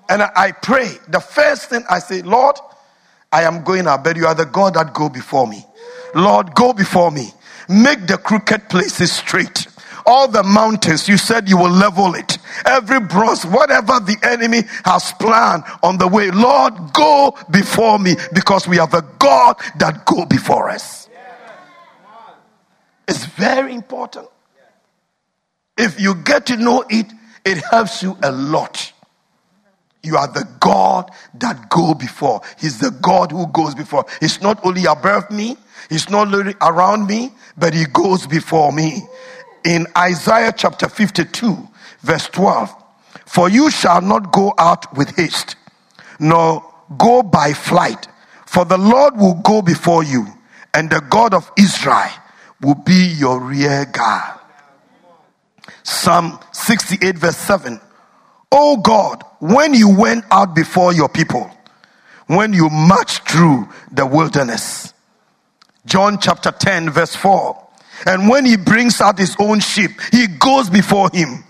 and 0.08 0.22
I 0.22 0.52
pray, 0.52 0.92
the 1.08 1.20
first 1.20 1.68
thing 1.68 1.84
I 1.90 1.98
say, 1.98 2.22
Lord, 2.22 2.56
I 3.34 3.42
am 3.42 3.64
going 3.64 3.88
out, 3.88 4.04
but 4.04 4.16
you 4.16 4.26
are 4.26 4.34
the 4.34 4.46
God 4.46 4.74
that 4.74 4.94
go 4.94 5.08
before 5.08 5.48
me. 5.48 5.66
Lord, 6.14 6.54
go 6.54 6.72
before 6.72 7.10
me. 7.10 7.32
Make 7.68 8.06
the 8.06 8.16
crooked 8.16 8.68
places 8.68 9.10
straight. 9.10 9.66
All 10.06 10.28
the 10.28 10.44
mountains, 10.44 11.08
you 11.08 11.16
said 11.16 11.48
you 11.48 11.56
will 11.56 11.70
level 11.70 12.14
it. 12.14 12.38
Every 12.64 13.00
bronze, 13.00 13.44
whatever 13.44 13.98
the 13.98 14.16
enemy 14.22 14.60
has 14.84 15.12
planned 15.14 15.64
on 15.82 15.98
the 15.98 16.06
way, 16.06 16.30
Lord, 16.30 16.92
go 16.92 17.36
before 17.50 17.98
me 17.98 18.14
because 18.32 18.68
we 18.68 18.76
have 18.76 18.94
a 18.94 19.02
God 19.18 19.56
that 19.78 20.04
go 20.04 20.24
before 20.26 20.70
us. 20.70 21.08
It's 23.08 23.24
very 23.24 23.74
important. 23.74 24.28
If 25.76 26.00
you 26.00 26.14
get 26.14 26.46
to 26.46 26.56
know 26.56 26.84
it, 26.88 27.06
it 27.44 27.58
helps 27.64 28.00
you 28.00 28.16
a 28.22 28.30
lot. 28.30 28.92
You 30.04 30.18
are 30.18 30.28
the 30.28 30.46
God 30.60 31.10
that 31.34 31.70
go 31.70 31.94
before. 31.94 32.42
He's 32.58 32.78
the 32.78 32.90
God 32.90 33.32
who 33.32 33.46
goes 33.48 33.74
before. 33.74 34.04
He's 34.20 34.42
not 34.42 34.64
only 34.64 34.84
above 34.84 35.30
me, 35.30 35.56
he's 35.88 36.10
not 36.10 36.32
only 36.32 36.54
around 36.60 37.06
me, 37.06 37.32
but 37.56 37.72
he 37.72 37.86
goes 37.86 38.26
before 38.26 38.70
me. 38.72 39.02
In 39.64 39.86
Isaiah 39.96 40.52
chapter 40.54 40.88
52, 40.88 41.56
verse 42.02 42.28
12, 42.28 42.74
for 43.24 43.48
you 43.48 43.70
shall 43.70 44.02
not 44.02 44.30
go 44.30 44.52
out 44.58 44.94
with 44.96 45.16
haste, 45.16 45.56
nor 46.20 46.62
go 46.98 47.22
by 47.22 47.54
flight, 47.54 48.06
for 48.46 48.66
the 48.66 48.78
Lord 48.78 49.16
will 49.16 49.40
go 49.42 49.62
before 49.62 50.04
you, 50.04 50.26
and 50.74 50.90
the 50.90 51.00
God 51.00 51.32
of 51.32 51.50
Israel 51.56 52.10
will 52.60 52.74
be 52.74 53.14
your 53.16 53.40
rear 53.40 53.86
guard. 53.86 54.38
Psalm 55.82 56.38
68, 56.52 57.16
verse 57.16 57.36
7. 57.38 57.80
Oh 58.56 58.76
God, 58.76 59.24
when 59.40 59.74
you 59.74 59.88
went 59.98 60.24
out 60.30 60.54
before 60.54 60.94
your 60.94 61.08
people, 61.08 61.50
when 62.28 62.52
you 62.52 62.70
marched 62.70 63.28
through 63.28 63.68
the 63.90 64.06
wilderness. 64.06 64.94
John 65.86 66.18
chapter 66.20 66.52
10, 66.52 66.90
verse 66.90 67.16
4. 67.16 67.60
And 68.06 68.28
when 68.28 68.44
he 68.44 68.56
brings 68.56 69.00
out 69.00 69.18
his 69.18 69.34
own 69.40 69.58
sheep, 69.58 69.90
he 70.12 70.28
goes 70.28 70.70
before 70.70 71.10
him, 71.12 71.42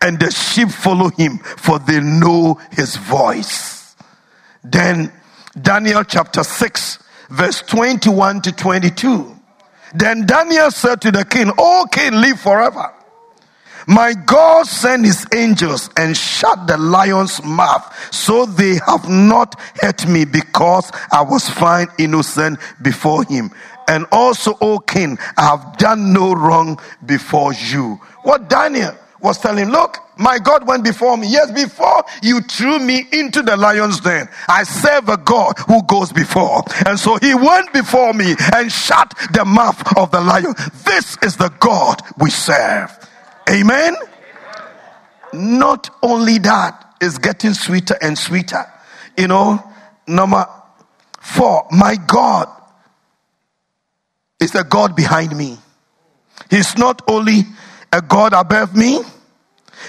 and 0.00 0.20
the 0.20 0.30
sheep 0.30 0.68
follow 0.68 1.10
him, 1.10 1.38
for 1.38 1.80
they 1.80 1.98
know 1.98 2.60
his 2.70 2.94
voice. 2.94 3.96
Then 4.62 5.12
Daniel 5.60 6.04
chapter 6.04 6.44
6, 6.44 6.98
verse 7.28 7.60
21 7.62 8.42
to 8.42 8.52
22. 8.52 9.36
Then 9.94 10.26
Daniel 10.26 10.70
said 10.70 11.00
to 11.02 11.10
the 11.10 11.24
king, 11.24 11.50
O 11.58 11.86
king, 11.90 12.12
live 12.12 12.40
forever. 12.40 12.94
My 13.86 14.14
God 14.14 14.66
sent 14.66 15.04
his 15.04 15.26
angels 15.34 15.90
and 15.96 16.16
shut 16.16 16.66
the 16.66 16.76
lion's 16.76 17.42
mouth, 17.44 18.12
so 18.12 18.46
they 18.46 18.78
have 18.86 19.08
not 19.08 19.60
hurt 19.80 20.06
me 20.06 20.24
because 20.24 20.90
I 21.10 21.22
was 21.22 21.48
found 21.48 21.88
innocent 21.98 22.58
before 22.80 23.24
him. 23.24 23.50
And 23.88 24.06
also, 24.12 24.56
O 24.60 24.78
king, 24.78 25.18
I 25.36 25.42
have 25.42 25.76
done 25.78 26.12
no 26.12 26.32
wrong 26.32 26.78
before 27.04 27.52
you. 27.52 28.00
What 28.22 28.48
Daniel 28.48 28.96
was 29.20 29.38
telling, 29.38 29.70
look, 29.70 29.98
my 30.16 30.38
God 30.38 30.66
went 30.66 30.84
before 30.84 31.16
me. 31.16 31.28
Yes, 31.28 31.50
before 31.50 32.04
you 32.22 32.40
threw 32.42 32.78
me 32.78 33.06
into 33.12 33.42
the 33.42 33.56
lion's 33.56 34.00
den, 34.00 34.28
I 34.48 34.64
serve 34.64 35.08
a 35.08 35.16
God 35.16 35.58
who 35.66 35.82
goes 35.84 36.12
before. 36.12 36.62
And 36.86 36.98
so 36.98 37.16
he 37.16 37.34
went 37.34 37.72
before 37.72 38.12
me 38.12 38.34
and 38.54 38.70
shut 38.70 39.14
the 39.32 39.44
mouth 39.44 39.96
of 39.96 40.10
the 40.10 40.20
lion. 40.20 40.54
This 40.84 41.16
is 41.22 41.36
the 41.36 41.50
God 41.60 42.02
we 42.18 42.30
serve. 42.30 42.96
Amen. 43.50 43.96
Not 45.32 45.90
only 46.02 46.38
that, 46.38 46.94
it's 47.00 47.18
getting 47.18 47.54
sweeter 47.54 47.96
and 48.00 48.16
sweeter. 48.16 48.64
You 49.16 49.28
know, 49.28 49.62
number 50.06 50.46
four, 51.20 51.66
my 51.70 51.96
God 51.96 52.48
is 54.40 54.52
the 54.52 54.64
God 54.64 54.96
behind 54.96 55.36
me. 55.36 55.58
He's 56.50 56.76
not 56.76 57.02
only 57.08 57.42
a 57.92 58.00
God 58.00 58.32
above 58.32 58.76
me, 58.76 59.00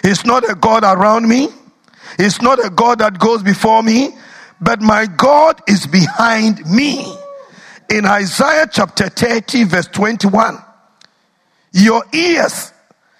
He's 0.01 0.25
not 0.25 0.49
a 0.49 0.55
God 0.55 0.83
around 0.83 1.27
me, 1.27 1.49
He's 2.17 2.41
not 2.41 2.63
a 2.63 2.69
God 2.69 2.99
that 2.99 3.19
goes 3.19 3.43
before 3.43 3.83
me, 3.83 4.09
but 4.59 4.81
my 4.81 5.05
God 5.05 5.61
is 5.67 5.87
behind 5.87 6.65
me. 6.65 7.05
In 7.89 8.05
Isaiah 8.05 8.67
chapter 8.71 9.09
30, 9.09 9.65
verse 9.65 9.87
21, 9.87 10.57
your 11.73 12.03
ears 12.13 12.72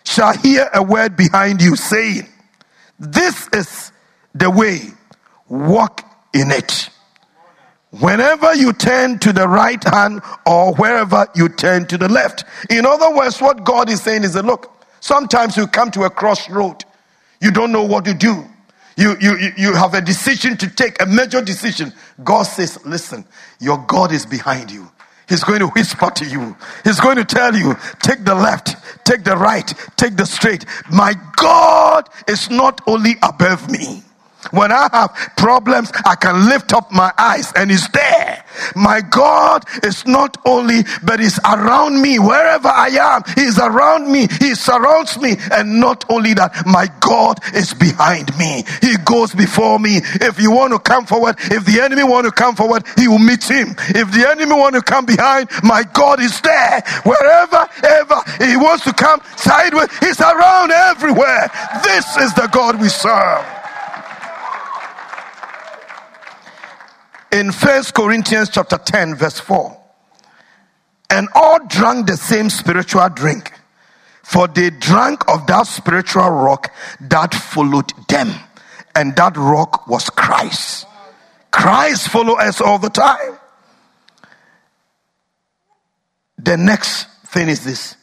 shall 0.03 0.35
hear 0.37 0.69
a 0.73 0.83
word 0.83 1.15
behind 1.15 1.61
you 1.61 1.75
saying, 1.75 2.27
This 2.99 3.47
is 3.53 3.91
the 4.33 4.49
way, 4.49 4.81
walk 5.47 6.01
in 6.33 6.51
it. 6.51 6.89
Whenever 7.99 8.55
you 8.55 8.73
turn 8.73 9.19
to 9.19 9.31
the 9.31 9.47
right 9.47 9.83
hand 9.83 10.21
or 10.47 10.73
wherever 10.75 11.27
you 11.35 11.47
turn 11.47 11.85
to 11.87 11.97
the 11.97 12.09
left. 12.09 12.43
In 12.71 12.87
other 12.87 13.15
words, 13.15 13.39
what 13.39 13.63
God 13.63 13.87
is 13.87 14.01
saying 14.01 14.23
is 14.23 14.33
that 14.33 14.45
look, 14.45 14.83
sometimes 14.99 15.55
you 15.55 15.67
come 15.67 15.91
to 15.91 16.03
a 16.03 16.09
crossroad, 16.09 16.85
you 17.39 17.51
don't 17.51 17.71
know 17.71 17.83
what 17.83 18.05
to 18.05 18.15
do. 18.15 18.45
You, 18.95 19.15
you, 19.19 19.51
you 19.57 19.73
have 19.73 19.93
a 19.93 20.01
decision 20.01 20.57
to 20.57 20.69
take, 20.69 21.01
a 21.01 21.05
major 21.05 21.41
decision. 21.41 21.93
God 22.23 22.43
says, 22.43 22.83
listen, 22.85 23.25
your 23.59 23.77
God 23.87 24.11
is 24.11 24.25
behind 24.25 24.71
you. 24.71 24.91
He's 25.29 25.43
going 25.43 25.59
to 25.59 25.67
whisper 25.67 26.09
to 26.09 26.25
you. 26.25 26.55
He's 26.83 26.99
going 26.99 27.17
to 27.17 27.25
tell 27.25 27.55
you, 27.55 27.75
take 28.01 28.23
the 28.25 28.35
left, 28.35 28.75
take 29.05 29.23
the 29.23 29.37
right, 29.37 29.73
take 29.95 30.17
the 30.17 30.25
straight. 30.25 30.65
My 30.91 31.13
God 31.37 32.09
is 32.27 32.49
not 32.49 32.81
only 32.87 33.15
above 33.21 33.69
me. 33.69 34.03
When 34.51 34.71
I 34.71 34.89
have 34.91 35.33
problems, 35.37 35.91
I 36.05 36.15
can 36.15 36.47
lift 36.47 36.73
up 36.73 36.91
my 36.91 37.11
eyes 37.17 37.51
and 37.55 37.71
He's 37.71 37.87
there. 37.89 38.43
My 38.75 39.01
God 39.01 39.63
is 39.83 40.05
not 40.05 40.37
only, 40.45 40.83
but 41.03 41.19
He's 41.19 41.39
around 41.39 42.01
me 42.01 42.19
wherever 42.19 42.67
I 42.67 42.87
am. 42.89 43.23
He's 43.35 43.59
around 43.59 44.11
me. 44.11 44.27
He 44.39 44.55
surrounds 44.55 45.19
me. 45.19 45.35
And 45.51 45.79
not 45.79 46.05
only 46.09 46.33
that, 46.35 46.65
my 46.65 46.87
God 46.99 47.39
is 47.53 47.73
behind 47.73 48.35
me. 48.37 48.63
He 48.81 48.97
goes 48.97 49.33
before 49.33 49.79
me. 49.79 49.97
If 50.21 50.39
you 50.39 50.51
want 50.51 50.73
to 50.73 50.79
come 50.79 51.05
forward, 51.05 51.35
if 51.39 51.65
the 51.65 51.81
enemy 51.81 52.03
want 52.03 52.25
to 52.25 52.31
come 52.31 52.55
forward, 52.55 52.83
He 52.97 53.07
will 53.07 53.19
meet 53.19 53.43
him. 53.43 53.75
If 53.89 54.11
the 54.11 54.27
enemy 54.29 54.53
want 54.53 54.75
to 54.75 54.81
come 54.81 55.05
behind, 55.05 55.49
my 55.63 55.83
God 55.93 56.19
is 56.19 56.39
there. 56.41 56.81
Wherever, 57.03 57.67
ever 57.83 58.21
He 58.39 58.57
wants 58.57 58.83
to 58.85 58.93
come 58.93 59.21
sideways, 59.37 59.89
He's 59.99 60.19
around 60.21 60.71
everywhere. 60.71 61.49
This 61.83 62.17
is 62.17 62.33
the 62.33 62.49
God 62.51 62.79
we 62.79 62.89
serve. 62.89 63.45
In 67.33 67.51
First 67.51 67.95
Corinthians 67.95 68.49
chapter 68.49 68.77
10, 68.77 69.15
verse 69.15 69.39
4. 69.39 69.75
And 71.09 71.27
all 71.33 71.65
drank 71.65 72.05
the 72.05 72.15
same 72.15 72.49
spiritual 72.49 73.09
drink, 73.09 73.51
for 74.21 74.47
they 74.47 74.69
drank 74.69 75.27
of 75.27 75.47
that 75.47 75.65
spiritual 75.65 76.29
rock 76.29 76.71
that 77.01 77.33
followed 77.33 77.91
them. 78.07 78.31
And 78.95 79.15
that 79.15 79.35
rock 79.35 79.87
was 79.87 80.11
Christ. 80.11 80.85
Christ 81.49 82.09
follow 82.09 82.35
us 82.35 82.61
all 82.61 82.77
the 82.77 82.89
time. 82.89 83.39
The 86.37 86.57
next 86.57 87.07
thing 87.27 87.49
is 87.49 87.63
this. 87.63 87.95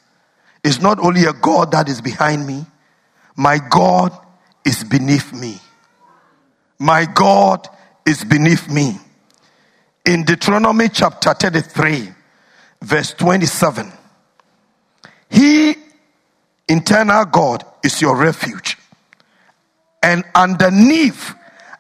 It's 0.65 0.81
not 0.81 0.99
only 0.99 1.25
a 1.25 1.33
God 1.33 1.71
that 1.71 1.89
is 1.89 2.01
behind 2.01 2.47
me, 2.47 2.67
my 3.37 3.59
God 3.59 4.13
is 4.65 4.83
beneath 4.83 5.33
me. 5.33 5.61
My 6.81 7.07
God 7.07 7.69
is 8.05 8.25
beneath 8.25 8.69
me 8.69 8.99
in 10.05 10.25
Deuteronomy 10.25 10.89
chapter 10.89 11.35
33, 11.35 12.09
verse 12.83 13.13
27. 13.15 13.93
He, 15.29 15.75
internal 16.69 17.25
God, 17.27 17.65
is 17.85 18.01
your 18.01 18.17
refuge. 18.17 18.77
And 20.03 20.25
underneath 20.35 21.35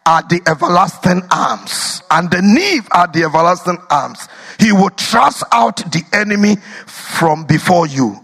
are 0.06 0.22
the 0.22 0.40
everlasting 0.46 1.22
arms. 1.30 2.02
Underneath 2.11 2.88
are 2.92 3.09
the 3.09 3.24
everlasting 3.24 3.78
arms. 3.90 4.28
He 4.59 4.72
will 4.72 4.90
thrust 4.90 5.44
out 5.52 5.78
the 5.78 6.02
enemy 6.12 6.56
from 6.87 7.44
before 7.44 7.87
you 7.87 8.16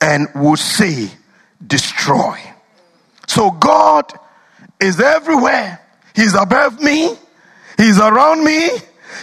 and 0.00 0.28
will 0.34 0.56
say, 0.56 1.08
Destroy. 1.64 2.38
So 3.26 3.50
God 3.50 4.12
is 4.80 5.00
everywhere. 5.00 5.80
He's 6.14 6.34
above 6.34 6.80
me, 6.80 7.16
He's 7.76 7.98
around 7.98 8.44
me, 8.44 8.70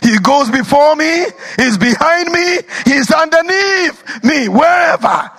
he 0.01 0.17
goes 0.19 0.49
before 0.49 0.95
me, 0.95 1.25
He's 1.57 1.77
behind 1.77 2.31
me, 2.31 2.59
He's 2.85 3.11
underneath 3.11 4.23
me, 4.23 4.49
wherever. 4.49 5.31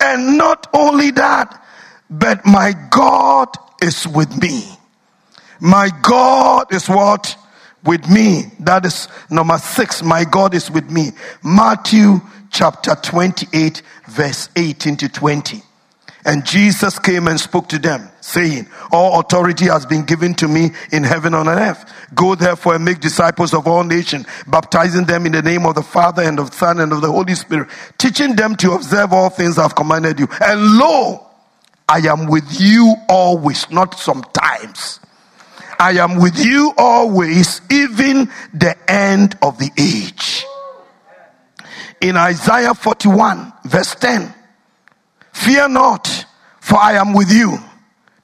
And 0.00 0.36
not 0.36 0.66
only 0.74 1.10
that, 1.12 1.64
but 2.10 2.44
my 2.44 2.74
God 2.90 3.48
is 3.82 4.06
with 4.06 4.40
me. 4.40 4.64
My 5.60 5.90
God 6.02 6.72
is 6.72 6.88
what? 6.88 7.36
With 7.84 8.08
me. 8.08 8.44
That 8.60 8.84
is 8.86 9.08
number 9.30 9.58
six. 9.58 10.02
My 10.02 10.24
God 10.24 10.54
is 10.54 10.70
with 10.70 10.90
me. 10.90 11.10
Matthew 11.42 12.20
chapter 12.50 12.94
28, 12.94 13.82
verse 14.08 14.48
18 14.56 14.96
to 14.98 15.08
20. 15.08 15.62
And 16.26 16.46
Jesus 16.46 16.98
came 16.98 17.28
and 17.28 17.38
spoke 17.38 17.68
to 17.68 17.78
them, 17.78 18.08
saying, 18.22 18.66
All 18.90 19.20
authority 19.20 19.66
has 19.66 19.84
been 19.84 20.04
given 20.04 20.32
to 20.34 20.48
me 20.48 20.70
in 20.90 21.02
heaven 21.02 21.34
and 21.34 21.48
on 21.48 21.58
earth. 21.58 21.84
Go 22.14 22.34
therefore 22.34 22.76
and 22.76 22.84
make 22.84 23.00
disciples 23.00 23.52
of 23.52 23.66
all 23.66 23.84
nations, 23.84 24.26
baptizing 24.46 25.04
them 25.04 25.26
in 25.26 25.32
the 25.32 25.42
name 25.42 25.66
of 25.66 25.74
the 25.74 25.82
Father 25.82 26.22
and 26.22 26.38
of 26.38 26.50
the 26.50 26.56
Son 26.56 26.80
and 26.80 26.92
of 26.92 27.02
the 27.02 27.12
Holy 27.12 27.34
Spirit, 27.34 27.68
teaching 27.98 28.36
them 28.36 28.56
to 28.56 28.72
observe 28.72 29.12
all 29.12 29.28
things 29.28 29.58
I've 29.58 29.74
commanded 29.74 30.18
you. 30.18 30.28
And 30.40 30.78
lo, 30.78 31.26
I 31.86 31.98
am 31.98 32.26
with 32.26 32.58
you 32.58 32.94
always, 33.08 33.70
not 33.70 33.98
sometimes. 33.98 35.00
I 35.78 35.92
am 35.98 36.16
with 36.16 36.42
you 36.42 36.72
always, 36.78 37.60
even 37.70 38.30
the 38.54 38.76
end 38.90 39.36
of 39.42 39.58
the 39.58 39.70
age. 39.78 40.46
In 42.00 42.16
Isaiah 42.16 42.72
41, 42.72 43.52
verse 43.64 43.94
10, 43.96 44.32
Fear 45.34 45.68
not, 45.68 46.13
for 46.64 46.78
I 46.78 46.94
am 46.94 47.12
with 47.12 47.30
you. 47.30 47.58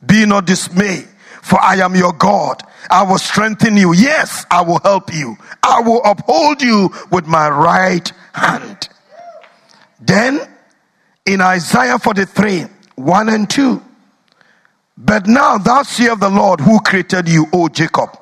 Be 0.04 0.24
not 0.24 0.46
dismayed, 0.46 1.06
for 1.42 1.60
I 1.60 1.74
am 1.74 1.94
your 1.94 2.14
God. 2.14 2.62
I 2.90 3.02
will 3.02 3.18
strengthen 3.18 3.76
you. 3.76 3.92
Yes, 3.92 4.46
I 4.50 4.62
will 4.62 4.78
help 4.78 5.12
you. 5.12 5.36
I 5.62 5.82
will 5.82 6.00
uphold 6.06 6.62
you 6.62 6.88
with 7.12 7.26
my 7.26 7.50
right 7.50 8.10
hand. 8.32 8.88
Then 10.00 10.40
in 11.26 11.42
Isaiah 11.42 11.98
43, 11.98 12.64
1 12.96 13.28
and 13.28 13.50
2, 13.50 13.82
but 14.96 15.26
now 15.26 15.58
thou 15.58 15.82
seest 15.82 16.18
the 16.18 16.30
Lord 16.30 16.62
who 16.62 16.80
created 16.80 17.28
you, 17.28 17.46
O 17.52 17.68
Jacob, 17.68 18.18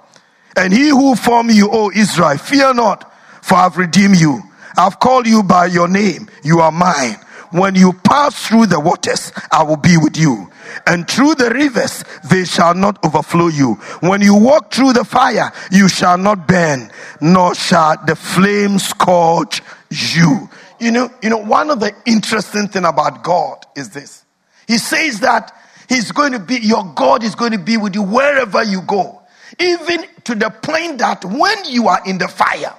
and 0.56 0.72
he 0.72 0.88
who 0.88 1.14
formed 1.14 1.52
you, 1.52 1.68
O 1.70 1.92
Israel. 1.94 2.36
Fear 2.38 2.74
not, 2.74 3.14
for 3.40 3.54
I've 3.54 3.78
redeemed 3.78 4.16
you. 4.16 4.42
I've 4.76 4.98
called 4.98 5.28
you 5.28 5.44
by 5.44 5.66
your 5.66 5.86
name. 5.86 6.28
You 6.42 6.58
are 6.58 6.72
mine. 6.72 7.18
When 7.50 7.74
you 7.74 7.92
pass 7.92 8.46
through 8.46 8.66
the 8.66 8.80
waters, 8.80 9.32
I 9.50 9.62
will 9.62 9.76
be 9.76 9.96
with 9.96 10.16
you. 10.16 10.50
And 10.86 11.08
through 11.08 11.36
the 11.36 11.50
rivers, 11.50 12.04
they 12.30 12.44
shall 12.44 12.74
not 12.74 13.04
overflow 13.04 13.48
you. 13.48 13.74
When 14.00 14.20
you 14.20 14.34
walk 14.34 14.72
through 14.72 14.92
the 14.92 15.04
fire, 15.04 15.52
you 15.70 15.88
shall 15.88 16.18
not 16.18 16.46
burn, 16.46 16.90
nor 17.20 17.54
shall 17.54 17.96
the 18.06 18.16
flames 18.16 18.86
scorch 18.86 19.62
you. 19.90 20.48
You 20.80 20.92
know, 20.92 21.10
you 21.22 21.30
know, 21.30 21.38
one 21.38 21.70
of 21.70 21.80
the 21.80 21.92
interesting 22.06 22.68
thing 22.68 22.84
about 22.84 23.24
God 23.24 23.64
is 23.76 23.90
this. 23.90 24.24
He 24.66 24.78
says 24.78 25.20
that 25.20 25.52
He's 25.88 26.12
going 26.12 26.32
to 26.32 26.38
be, 26.38 26.56
your 26.56 26.84
God 26.94 27.24
is 27.24 27.34
going 27.34 27.52
to 27.52 27.58
be 27.58 27.78
with 27.78 27.94
you 27.94 28.02
wherever 28.02 28.62
you 28.62 28.82
go. 28.82 29.22
Even 29.58 30.04
to 30.24 30.34
the 30.34 30.50
point 30.50 30.98
that 30.98 31.24
when 31.24 31.64
you 31.64 31.88
are 31.88 32.00
in 32.06 32.18
the 32.18 32.28
fire, 32.28 32.74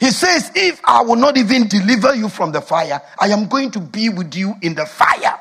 he 0.00 0.10
says, 0.10 0.50
If 0.54 0.80
I 0.84 1.02
will 1.02 1.16
not 1.16 1.36
even 1.36 1.68
deliver 1.68 2.14
you 2.14 2.28
from 2.28 2.52
the 2.52 2.60
fire, 2.60 3.00
I 3.18 3.28
am 3.28 3.48
going 3.48 3.70
to 3.72 3.80
be 3.80 4.08
with 4.08 4.34
you 4.34 4.54
in 4.62 4.74
the 4.74 4.86
fire. 4.86 5.40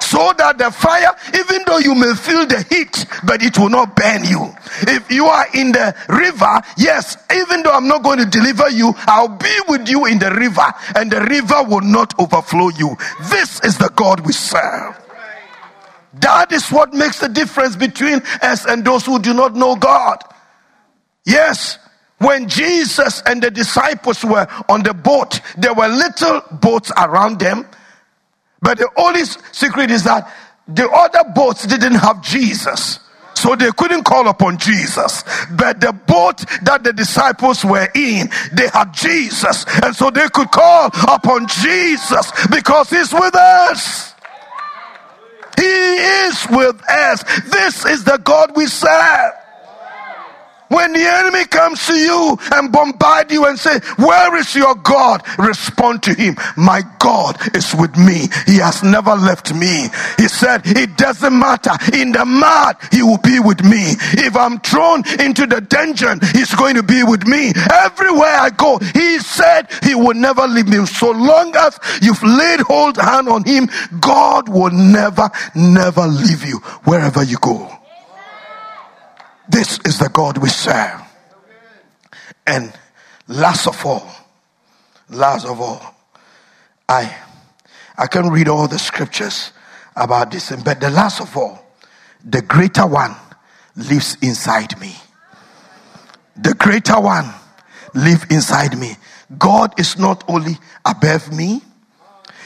So 0.00 0.32
that 0.38 0.58
the 0.58 0.72
fire, 0.72 1.14
even 1.38 1.62
though 1.66 1.78
you 1.78 1.94
may 1.94 2.14
feel 2.14 2.44
the 2.44 2.64
heat, 2.68 3.06
but 3.24 3.42
it 3.42 3.56
will 3.58 3.68
not 3.68 3.94
burn 3.94 4.24
you. 4.24 4.52
If 4.82 5.10
you 5.10 5.26
are 5.26 5.46
in 5.54 5.70
the 5.70 5.94
river, 6.08 6.60
yes, 6.76 7.16
even 7.32 7.62
though 7.62 7.70
I'm 7.70 7.86
not 7.86 8.02
going 8.02 8.18
to 8.18 8.24
deliver 8.24 8.68
you, 8.70 8.92
I'll 9.06 9.28
be 9.28 9.54
with 9.68 9.88
you 9.88 10.06
in 10.06 10.18
the 10.18 10.32
river, 10.32 10.66
and 10.96 11.12
the 11.12 11.20
river 11.20 11.62
will 11.62 11.82
not 11.82 12.18
overflow 12.18 12.70
you. 12.70 12.96
This 13.30 13.60
is 13.60 13.78
the 13.78 13.90
God 13.94 14.26
we 14.26 14.32
serve. 14.32 14.98
That 16.14 16.50
is 16.50 16.68
what 16.70 16.92
makes 16.92 17.20
the 17.20 17.28
difference 17.28 17.76
between 17.76 18.20
us 18.42 18.66
and 18.66 18.84
those 18.84 19.06
who 19.06 19.20
do 19.20 19.32
not 19.32 19.54
know 19.54 19.76
God. 19.76 20.24
Yes, 21.24 21.78
when 22.20 22.48
Jesus 22.48 23.22
and 23.24 23.42
the 23.42 23.50
disciples 23.50 24.22
were 24.22 24.46
on 24.68 24.82
the 24.82 24.92
boat, 24.92 25.40
there 25.56 25.72
were 25.72 25.88
little 25.88 26.42
boats 26.52 26.92
around 26.98 27.38
them. 27.38 27.66
But 28.60 28.76
the 28.76 28.90
only 28.98 29.24
secret 29.24 29.90
is 29.90 30.04
that 30.04 30.30
the 30.68 30.86
other 30.90 31.30
boats 31.34 31.66
didn't 31.66 31.94
have 31.94 32.22
Jesus. 32.22 33.00
So 33.34 33.56
they 33.56 33.70
couldn't 33.70 34.04
call 34.04 34.28
upon 34.28 34.58
Jesus. 34.58 35.24
But 35.52 35.80
the 35.80 35.92
boat 35.92 36.44
that 36.62 36.84
the 36.84 36.92
disciples 36.92 37.64
were 37.64 37.88
in, 37.94 38.28
they 38.52 38.68
had 38.68 38.92
Jesus. 38.92 39.64
And 39.82 39.96
so 39.96 40.10
they 40.10 40.28
could 40.28 40.50
call 40.50 40.90
upon 41.08 41.46
Jesus 41.48 42.32
because 42.50 42.90
he's 42.90 43.14
with 43.14 43.34
us. 43.34 44.14
He 45.56 45.64
is 45.64 46.46
with 46.50 46.82
us. 46.86 47.22
This 47.48 47.86
is 47.86 48.04
the 48.04 48.18
God 48.18 48.52
we 48.54 48.66
serve. 48.66 49.32
When 50.70 50.92
the 50.92 51.04
enemy 51.04 51.46
comes 51.46 51.84
to 51.88 51.94
you 51.94 52.38
and 52.52 52.70
bombard 52.70 53.32
you 53.32 53.44
and 53.46 53.58
say, 53.58 53.80
where 53.98 54.36
is 54.36 54.54
your 54.54 54.76
God? 54.76 55.22
Respond 55.36 56.04
to 56.04 56.14
him. 56.14 56.36
My 56.56 56.82
God 57.00 57.36
is 57.56 57.74
with 57.74 57.96
me. 57.96 58.28
He 58.46 58.58
has 58.58 58.84
never 58.84 59.16
left 59.16 59.52
me. 59.52 59.88
He 60.16 60.28
said, 60.28 60.62
it 60.64 60.96
doesn't 60.96 61.36
matter. 61.36 61.72
In 61.92 62.12
the 62.12 62.24
mud, 62.24 62.76
he 62.92 63.02
will 63.02 63.18
be 63.18 63.40
with 63.40 63.64
me. 63.64 63.98
If 64.14 64.36
I'm 64.36 64.60
thrown 64.60 65.02
into 65.18 65.44
the 65.46 65.60
dungeon, 65.60 66.20
he's 66.32 66.54
going 66.54 66.76
to 66.76 66.84
be 66.84 67.02
with 67.02 67.26
me. 67.26 67.50
Everywhere 67.72 68.36
I 68.38 68.50
go, 68.50 68.78
he 68.78 69.18
said 69.18 69.66
he 69.82 69.96
will 69.96 70.14
never 70.14 70.46
leave 70.46 70.68
me. 70.68 70.86
So 70.86 71.10
long 71.10 71.54
as 71.56 71.80
you've 72.00 72.22
laid 72.22 72.60
hold 72.60 72.96
hand 72.96 73.28
on 73.28 73.44
him, 73.44 73.68
God 73.98 74.48
will 74.48 74.70
never, 74.70 75.30
never 75.56 76.06
leave 76.06 76.44
you 76.44 76.58
wherever 76.84 77.24
you 77.24 77.38
go. 77.38 77.79
This 79.50 79.80
is 79.84 79.98
the 79.98 80.08
God 80.08 80.38
we 80.38 80.48
serve. 80.48 81.02
And 82.46 82.72
last 83.26 83.66
of 83.66 83.84
all, 83.84 84.08
last 85.08 85.44
of 85.44 85.60
all, 85.60 85.94
I 86.88 87.12
I 87.98 88.06
can 88.06 88.30
read 88.30 88.46
all 88.46 88.68
the 88.68 88.78
scriptures 88.78 89.52
about 89.96 90.30
this, 90.30 90.52
but 90.64 90.80
the 90.80 90.88
last 90.88 91.20
of 91.20 91.36
all, 91.36 91.58
the 92.24 92.42
greater 92.42 92.86
one 92.86 93.14
lives 93.74 94.16
inside 94.22 94.80
me. 94.80 94.94
The 96.36 96.54
greater 96.54 97.00
one 97.00 97.28
lives 97.92 98.24
inside 98.30 98.78
me. 98.78 98.92
God 99.36 99.78
is 99.80 99.98
not 99.98 100.22
only 100.28 100.58
above 100.84 101.32
me, 101.32 101.60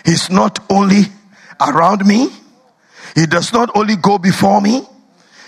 He's 0.07 0.31
not 0.31 0.59
only 0.71 1.03
around 1.61 2.07
me, 2.07 2.31
He 3.15 3.27
does 3.27 3.53
not 3.53 3.71
only 3.77 3.97
go 3.97 4.17
before 4.19 4.63
me, 4.63 4.83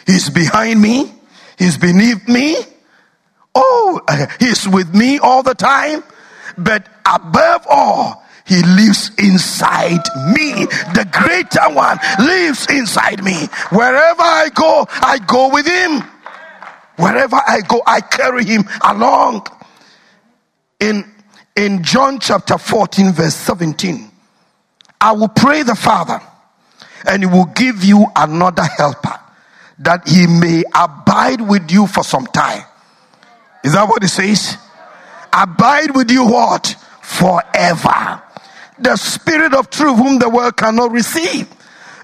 He's 0.06 0.28
behind 0.28 0.80
me, 0.80 1.15
He's 1.58 1.78
beneath 1.78 2.26
me. 2.28 2.56
Oh, 3.54 4.00
he's 4.38 4.68
with 4.68 4.94
me 4.94 5.18
all 5.18 5.42
the 5.42 5.54
time. 5.54 6.04
But 6.58 6.86
above 7.06 7.66
all, 7.68 8.24
he 8.46 8.62
lives 8.62 9.10
inside 9.18 10.02
me. 10.32 10.66
The 10.94 11.08
greater 11.12 11.74
one 11.74 11.98
lives 12.18 12.66
inside 12.70 13.24
me. 13.24 13.46
Wherever 13.70 14.22
I 14.22 14.50
go, 14.54 14.86
I 14.90 15.18
go 15.18 15.50
with 15.52 15.66
him. 15.66 16.02
Wherever 16.96 17.36
I 17.36 17.60
go, 17.66 17.82
I 17.86 18.00
carry 18.00 18.44
him 18.44 18.64
along. 18.82 19.46
In, 20.80 21.10
in 21.56 21.82
John 21.82 22.20
chapter 22.20 22.58
14, 22.58 23.12
verse 23.12 23.34
17, 23.34 24.10
I 25.00 25.12
will 25.12 25.28
pray 25.28 25.62
the 25.62 25.74
Father, 25.74 26.20
and 27.06 27.22
he 27.22 27.26
will 27.26 27.46
give 27.46 27.84
you 27.84 28.06
another 28.14 28.64
helper 28.64 29.18
that 29.78 30.08
he 30.08 30.26
may 30.26 30.64
abide 30.74 31.40
with 31.40 31.70
you 31.70 31.86
for 31.86 32.02
some 32.02 32.26
time. 32.26 32.64
Is 33.64 33.74
that 33.74 33.88
what 33.88 34.02
it 34.02 34.08
says? 34.08 34.56
Abide 35.32 35.94
with 35.94 36.10
you 36.10 36.26
what? 36.26 36.76
Forever. 37.02 38.22
The 38.78 38.96
spirit 38.96 39.54
of 39.54 39.70
truth 39.70 39.96
whom 39.96 40.18
the 40.18 40.28
world 40.28 40.56
cannot 40.56 40.92
receive 40.92 41.48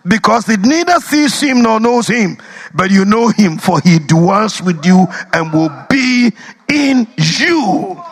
because 0.06 0.48
it 0.48 0.60
neither 0.60 0.98
sees 1.00 1.40
him 1.40 1.62
nor 1.62 1.78
knows 1.78 2.08
him, 2.08 2.38
but 2.74 2.90
you 2.90 3.04
know 3.04 3.28
him 3.28 3.58
for 3.58 3.80
he 3.80 3.98
dwells 3.98 4.60
with 4.60 4.84
you 4.84 5.06
and 5.32 5.52
will 5.52 5.70
be 5.88 6.32
in 6.68 7.06
you. 7.16 8.02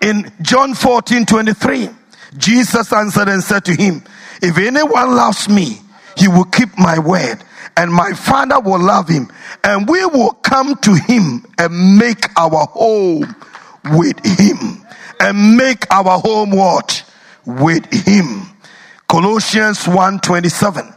In 0.00 0.32
John 0.42 0.74
14 0.74 1.24
23, 1.24 1.88
Jesus 2.36 2.92
answered 2.92 3.28
and 3.28 3.42
said 3.42 3.64
to 3.66 3.74
him, 3.74 4.02
If 4.42 4.58
anyone 4.58 5.14
loves 5.14 5.48
me, 5.48 5.78
he 6.16 6.26
will 6.26 6.44
keep 6.44 6.76
my 6.76 6.98
word 6.98 7.44
and 7.76 7.92
my 7.92 8.12
father 8.12 8.60
will 8.60 8.80
love 8.80 9.08
him. 9.08 9.28
And 9.64 9.88
we 9.88 10.04
will 10.06 10.32
come 10.32 10.76
to 10.76 10.94
him 10.94 11.44
and 11.58 11.98
make 11.98 12.26
our 12.38 12.66
home 12.66 13.34
with 13.84 14.24
him. 14.24 14.84
And 15.20 15.56
make 15.56 15.86
our 15.90 16.18
home 16.18 16.50
what? 16.50 17.04
With 17.46 17.86
him. 17.92 18.48
Colossians 19.08 19.86
1:27 19.86 20.94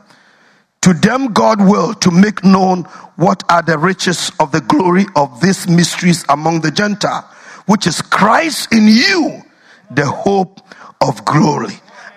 to 0.81 0.93
them 0.93 1.33
god 1.33 1.59
will 1.59 1.95
to 1.95 2.11
make 2.11 2.43
known 2.43 2.83
what 3.15 3.43
are 3.49 3.63
the 3.63 3.77
riches 3.77 4.31
of 4.39 4.51
the 4.51 4.61
glory 4.61 5.05
of 5.15 5.41
these 5.41 5.67
mysteries 5.67 6.23
among 6.29 6.61
the 6.61 6.69
gentile 6.69 7.23
which 7.65 7.87
is 7.87 8.01
christ 8.03 8.71
in 8.71 8.87
you 8.87 9.41
the 9.89 10.05
hope 10.05 10.61
of 11.01 11.25
glory 11.25 11.73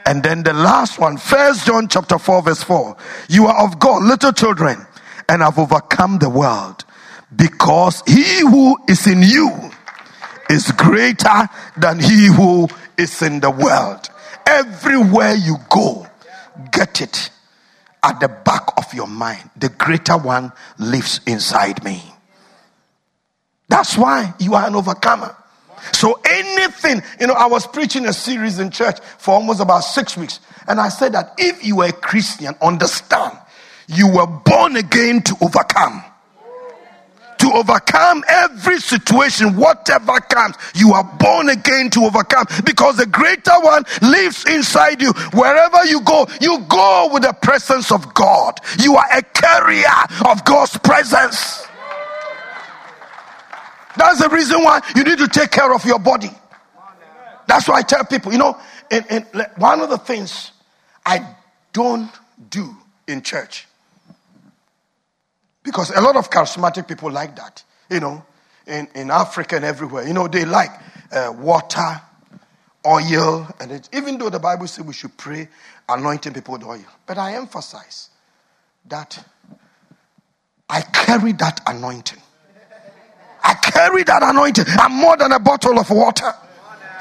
and 0.09 0.23
then 0.23 0.43
the 0.43 0.55
last 0.55 0.99
one, 0.99 1.19
First 1.19 1.67
John 1.67 1.87
chapter 1.87 2.19
4, 2.19 2.43
verse 2.43 2.63
4. 2.63 2.97
You 3.29 3.45
are 3.45 3.67
of 3.67 3.79
God, 3.79 4.03
little 4.03 4.33
children, 4.33 4.87
and 5.29 5.43
have 5.43 5.59
overcome 5.59 6.19
the 6.19 6.31
world. 6.31 6.87
Because 7.37 8.03
he 8.07 8.41
who 8.41 8.79
is 8.89 9.07
in 9.07 9.21
you 9.21 9.71
is 10.49 10.73
greater 10.73 11.47
than 11.77 12.01
he 12.01 12.29
who 12.29 12.69
is 12.97 13.21
in 13.21 13.41
the 13.41 13.51
world. 13.51 14.09
Everywhere 14.47 15.35
you 15.35 15.57
go, 15.69 16.07
get 16.73 17.03
it 17.03 17.29
at 18.03 18.19
the 18.19 18.29
back 18.29 18.67
of 18.79 18.95
your 18.95 19.09
mind. 19.09 19.51
The 19.57 19.69
greater 19.69 20.17
one 20.17 20.53
lives 20.79 21.21
inside 21.27 21.85
me. 21.85 22.03
That's 23.69 23.99
why 23.99 24.33
you 24.41 24.55
are 24.55 24.67
an 24.67 24.75
overcomer. 24.75 25.37
So 25.93 26.21
anything, 26.25 27.03
you 27.21 27.27
know, 27.27 27.35
I 27.35 27.47
was 27.47 27.67
preaching 27.67 28.07
a 28.07 28.13
series 28.13 28.59
in 28.59 28.71
church 28.71 28.99
for 29.19 29.35
almost 29.35 29.61
about 29.61 29.81
six 29.81 30.17
weeks. 30.17 30.41
And 30.67 30.81
I 30.81 30.89
said 30.89 31.13
that 31.13 31.35
if 31.39 31.65
you 31.65 31.81
are 31.81 31.89
a 31.89 31.93
Christian, 31.93 32.55
understand, 32.61 33.39
you 33.87 34.13
were 34.13 34.27
born 34.27 34.77
again 34.77 35.23
to 35.23 35.37
overcome 35.41 36.05
to 37.39 37.53
overcome 37.53 38.25
every 38.29 38.79
situation, 38.81 39.57
whatever 39.57 40.21
comes. 40.21 40.57
You 40.75 40.93
are 40.93 41.05
born 41.05 41.49
again 41.49 41.91
to 41.91 42.05
overcome 42.05 42.47
because 42.65 42.97
the 42.97 43.07
greater 43.07 43.59
one 43.61 43.85
lives 44.03 44.45
inside 44.47 45.01
you. 45.01 45.13
Wherever 45.33 45.85
you 45.87 46.01
go, 46.03 46.27
you 46.41 46.61
go 46.69 47.11
with 47.13 47.23
the 47.23 47.33
presence 47.33 47.91
of 47.91 48.13
God. 48.15 48.59
You 48.81 48.97
are 48.97 49.07
a 49.13 49.23
carrier 49.23 49.87
of 50.27 50.45
God's 50.45 50.77
presence. 50.79 51.68
That's 53.99 54.23
the 54.23 54.29
reason 54.29 54.63
why 54.63 54.81
you 54.97 55.05
need 55.05 55.19
to 55.19 55.29
take 55.29 55.51
care 55.51 55.73
of 55.75 55.85
your 55.85 55.99
body. 55.99 56.31
That's 57.47 57.69
why 57.69 57.79
I 57.79 57.83
tell 57.83 58.05
people, 58.05 58.33
you 58.33 58.39
know, 58.39 58.59
and, 58.91 59.27
one 59.57 59.81
of 59.81 59.91
the 59.91 59.99
things 59.99 60.53
I 61.05 61.35
don't 61.73 62.11
do 62.51 62.77
in 63.07 63.23
church 63.23 63.67
because 65.63 65.91
a 65.91 66.01
lot 66.01 66.17
of 66.17 66.31
charismatic 66.31 66.89
people 66.89 67.11
like 67.11 67.37
that, 67.37 67.63
you 67.91 68.01
know, 68.01 68.25
in, 68.67 68.89
in 68.95 69.11
Africa 69.11 69.57
and 69.57 69.65
everywhere. 69.65 70.07
You 70.07 70.15
know, 70.15 70.29
they 70.29 70.45
like 70.45 70.71
uh, 71.13 71.33
water, 71.37 72.01
oil, 72.87 73.47
and 73.61 73.73
it, 73.73 73.89
even 73.93 74.19
though 74.19 74.31
the 74.31 74.39
Bible 74.39 74.67
says 74.67 74.85
we 74.85 74.95
should 74.95 75.17
pray 75.17 75.49
anointing 75.89 76.33
people 76.35 76.53
with 76.53 76.65
oil. 76.65 76.85
But 77.07 77.19
I 77.19 77.35
emphasize 77.35 78.11
that 78.87 79.23
I 80.71 80.81
carry 80.81 81.33
that 81.33 81.61
anointing. 81.67 82.21
I 83.49 83.55
carry 83.55 84.03
that 84.05 84.23
anointing. 84.23 84.67
I'm 84.69 84.93
more 84.93 85.17
than 85.17 85.33
a 85.33 85.39
bottle 85.39 85.79
of 85.79 85.89
water. 85.89 86.31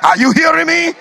Are 0.01 0.17
you 0.17 0.31
hearing 0.31 0.67
me? 0.67 0.93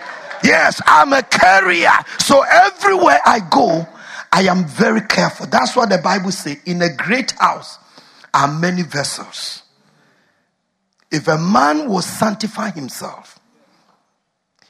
Yes, 0.42 0.82
I'm 0.84 1.12
a 1.12 1.22
carrier. 1.22 1.92
So 2.18 2.42
everywhere 2.42 3.20
I 3.24 3.38
go, 3.48 3.86
I 4.32 4.42
am 4.48 4.66
very 4.66 5.02
careful. 5.02 5.46
That's 5.46 5.76
what 5.76 5.88
the 5.88 5.98
Bible 5.98 6.32
says. 6.32 6.58
In 6.66 6.82
a 6.82 6.92
great 6.92 7.30
house 7.38 7.78
are 8.34 8.48
many 8.48 8.82
vessels. 8.82 9.62
If 11.12 11.28
a 11.28 11.38
man 11.38 11.88
will 11.88 12.02
sanctify 12.02 12.70
himself, 12.70 13.38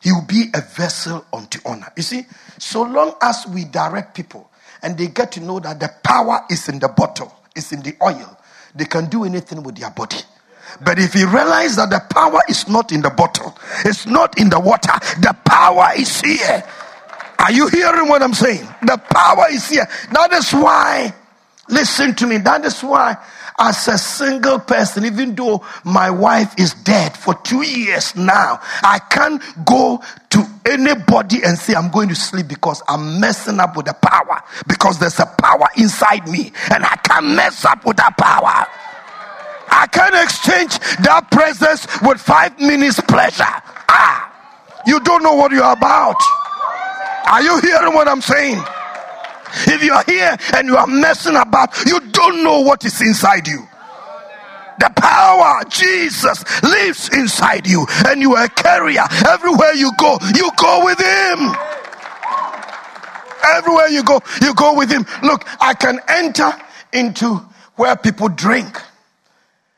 he 0.02 0.12
will 0.12 0.26
be 0.26 0.50
a 0.54 0.60
vessel 0.60 1.24
unto 1.32 1.58
honor. 1.64 1.90
You 1.96 2.02
see, 2.02 2.26
so 2.58 2.82
long 2.82 3.14
as 3.22 3.46
we 3.46 3.64
direct 3.64 4.14
people 4.14 4.50
and 4.82 4.98
they 4.98 5.06
get 5.06 5.32
to 5.32 5.40
know 5.40 5.58
that 5.60 5.80
the 5.80 5.88
power 6.04 6.40
is 6.50 6.68
in 6.68 6.80
the 6.80 6.88
bottle, 6.88 7.34
it's 7.56 7.72
in 7.72 7.80
the 7.80 7.96
oil, 8.02 8.38
they 8.74 8.84
can 8.84 9.08
do 9.08 9.24
anything 9.24 9.62
with 9.62 9.76
their 9.78 9.90
body. 9.90 10.18
But 10.84 10.98
if 10.98 11.14
you 11.14 11.26
realize 11.28 11.76
that 11.76 11.90
the 11.90 12.02
power 12.10 12.40
is 12.48 12.68
not 12.68 12.92
in 12.92 13.02
the 13.02 13.10
bottle, 13.10 13.56
it's 13.84 14.06
not 14.06 14.38
in 14.38 14.50
the 14.50 14.60
water, 14.60 14.92
the 15.20 15.36
power 15.44 15.90
is 15.96 16.20
here. 16.20 16.64
Are 17.38 17.52
you 17.52 17.68
hearing 17.68 18.08
what 18.08 18.22
I'm 18.22 18.34
saying? 18.34 18.66
The 18.82 19.00
power 19.10 19.46
is 19.50 19.68
here. 19.68 19.86
That 20.12 20.32
is 20.32 20.52
why, 20.52 21.14
listen 21.68 22.14
to 22.16 22.26
me, 22.26 22.38
that 22.38 22.64
is 22.64 22.80
why, 22.82 23.16
as 23.58 23.88
a 23.88 23.96
single 23.96 24.58
person, 24.58 25.04
even 25.04 25.34
though 25.34 25.64
my 25.84 26.10
wife 26.10 26.54
is 26.58 26.74
dead 26.74 27.16
for 27.16 27.34
two 27.34 27.62
years 27.62 28.14
now, 28.14 28.60
I 28.82 28.98
can't 28.98 29.42
go 29.64 30.02
to 30.30 30.46
anybody 30.66 31.42
and 31.42 31.58
say 31.58 31.74
I'm 31.74 31.90
going 31.90 32.08
to 32.10 32.14
sleep 32.14 32.48
because 32.48 32.82
I'm 32.88 33.18
messing 33.20 33.60
up 33.60 33.76
with 33.76 33.86
the 33.86 33.94
power. 33.94 34.42
Because 34.66 34.98
there's 34.98 35.18
a 35.20 35.26
power 35.26 35.68
inside 35.76 36.28
me 36.28 36.52
and 36.70 36.84
I 36.84 36.96
can't 36.96 37.26
mess 37.34 37.64
up 37.64 37.84
with 37.86 37.96
that 37.96 38.16
power. 38.18 38.66
I 39.76 39.86
can't 39.86 40.14
exchange 40.14 40.78
that 41.04 41.30
presence 41.30 41.86
with 42.00 42.18
five 42.20 42.58
minutes 42.58 42.98
pleasure. 43.02 43.44
Ah, 43.88 44.32
you 44.86 45.00
don't 45.00 45.22
know 45.22 45.34
what 45.34 45.52
you're 45.52 45.70
about. 45.70 46.16
Are 47.26 47.42
you 47.42 47.60
hearing 47.60 47.92
what 47.92 48.08
I'm 48.08 48.22
saying? 48.22 48.62
If 49.68 49.82
you 49.82 49.92
are 49.92 50.04
here 50.06 50.36
and 50.54 50.66
you 50.66 50.76
are 50.76 50.86
messing 50.86 51.36
about, 51.36 51.76
you 51.84 52.00
don't 52.00 52.42
know 52.42 52.60
what 52.60 52.84
is 52.84 53.00
inside 53.02 53.46
you. 53.46 53.68
The 54.78 54.90
power, 54.96 55.62
Jesus, 55.68 56.44
lives 56.62 57.08
inside 57.12 57.66
you, 57.66 57.86
and 58.06 58.20
you 58.20 58.34
are 58.34 58.44
a 58.44 58.48
carrier. 58.48 59.04
Everywhere 59.28 59.72
you 59.72 59.90
go, 59.98 60.18
you 60.34 60.50
go 60.56 60.84
with 60.84 60.98
Him. 60.98 61.54
Everywhere 63.56 63.88
you 63.88 64.02
go, 64.04 64.20
you 64.42 64.54
go 64.54 64.74
with 64.74 64.90
Him. 64.90 65.06
Look, 65.22 65.44
I 65.60 65.74
can 65.74 66.00
enter 66.08 66.50
into 66.92 67.36
where 67.76 67.96
people 67.96 68.28
drink, 68.28 68.80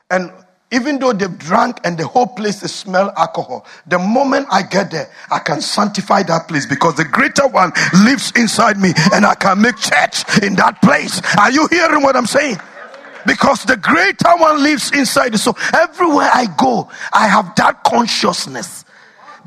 and 0.09 0.31
even 0.71 0.99
though 0.99 1.13
they've 1.13 1.37
drunk 1.37 1.79
and 1.83 1.97
the 1.97 2.05
whole 2.05 2.27
place 2.27 2.61
is 2.61 2.73
smell 2.73 3.11
alcohol, 3.17 3.65
the 3.87 3.97
moment 3.97 4.47
I 4.51 4.61
get 4.61 4.91
there, 4.91 5.09
I 5.31 5.39
can 5.39 5.61
sanctify 5.61 6.23
that 6.23 6.47
place 6.47 6.65
because 6.65 6.95
the 6.95 7.05
greater 7.05 7.47
one 7.47 7.71
lives 8.05 8.31
inside 8.35 8.77
me 8.77 8.93
and 9.13 9.25
I 9.25 9.35
can 9.35 9.61
make 9.61 9.77
church 9.77 10.23
in 10.43 10.55
that 10.55 10.81
place. 10.81 11.21
Are 11.37 11.51
you 11.51 11.67
hearing 11.71 12.03
what 12.03 12.15
I'm 12.15 12.27
saying? 12.27 12.57
Because 13.25 13.63
the 13.63 13.77
greater 13.77 14.35
one 14.37 14.61
lives 14.63 14.91
inside. 14.91 15.37
So 15.39 15.55
everywhere 15.73 16.29
I 16.31 16.47
go, 16.57 16.89
I 17.11 17.27
have 17.27 17.55
that 17.55 17.83
consciousness 17.83 18.85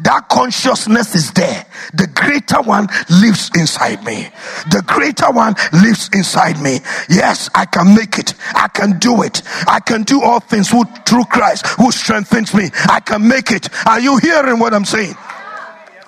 that 0.04 0.28
consciousness 0.28 1.14
is 1.14 1.32
there. 1.32 1.64
The 1.94 2.06
greater 2.08 2.62
one 2.62 2.88
lives 3.10 3.50
inside 3.54 4.04
me. 4.04 4.28
The 4.70 4.82
greater 4.86 5.30
one 5.30 5.54
lives 5.72 6.08
inside 6.12 6.60
me. 6.60 6.80
Yes, 7.08 7.48
I 7.54 7.66
can 7.66 7.94
make 7.94 8.18
it. 8.18 8.34
I 8.54 8.68
can 8.68 8.98
do 8.98 9.22
it. 9.22 9.42
I 9.66 9.80
can 9.80 10.02
do 10.02 10.22
all 10.22 10.40
things 10.40 10.68
through 10.70 11.24
Christ 11.24 11.66
who 11.66 11.90
strengthens 11.92 12.54
me. 12.54 12.70
I 12.88 13.00
can 13.00 13.26
make 13.26 13.50
it. 13.50 13.68
Are 13.86 14.00
you 14.00 14.16
hearing 14.18 14.58
what 14.58 14.74
I'm 14.74 14.84
saying? 14.84 15.14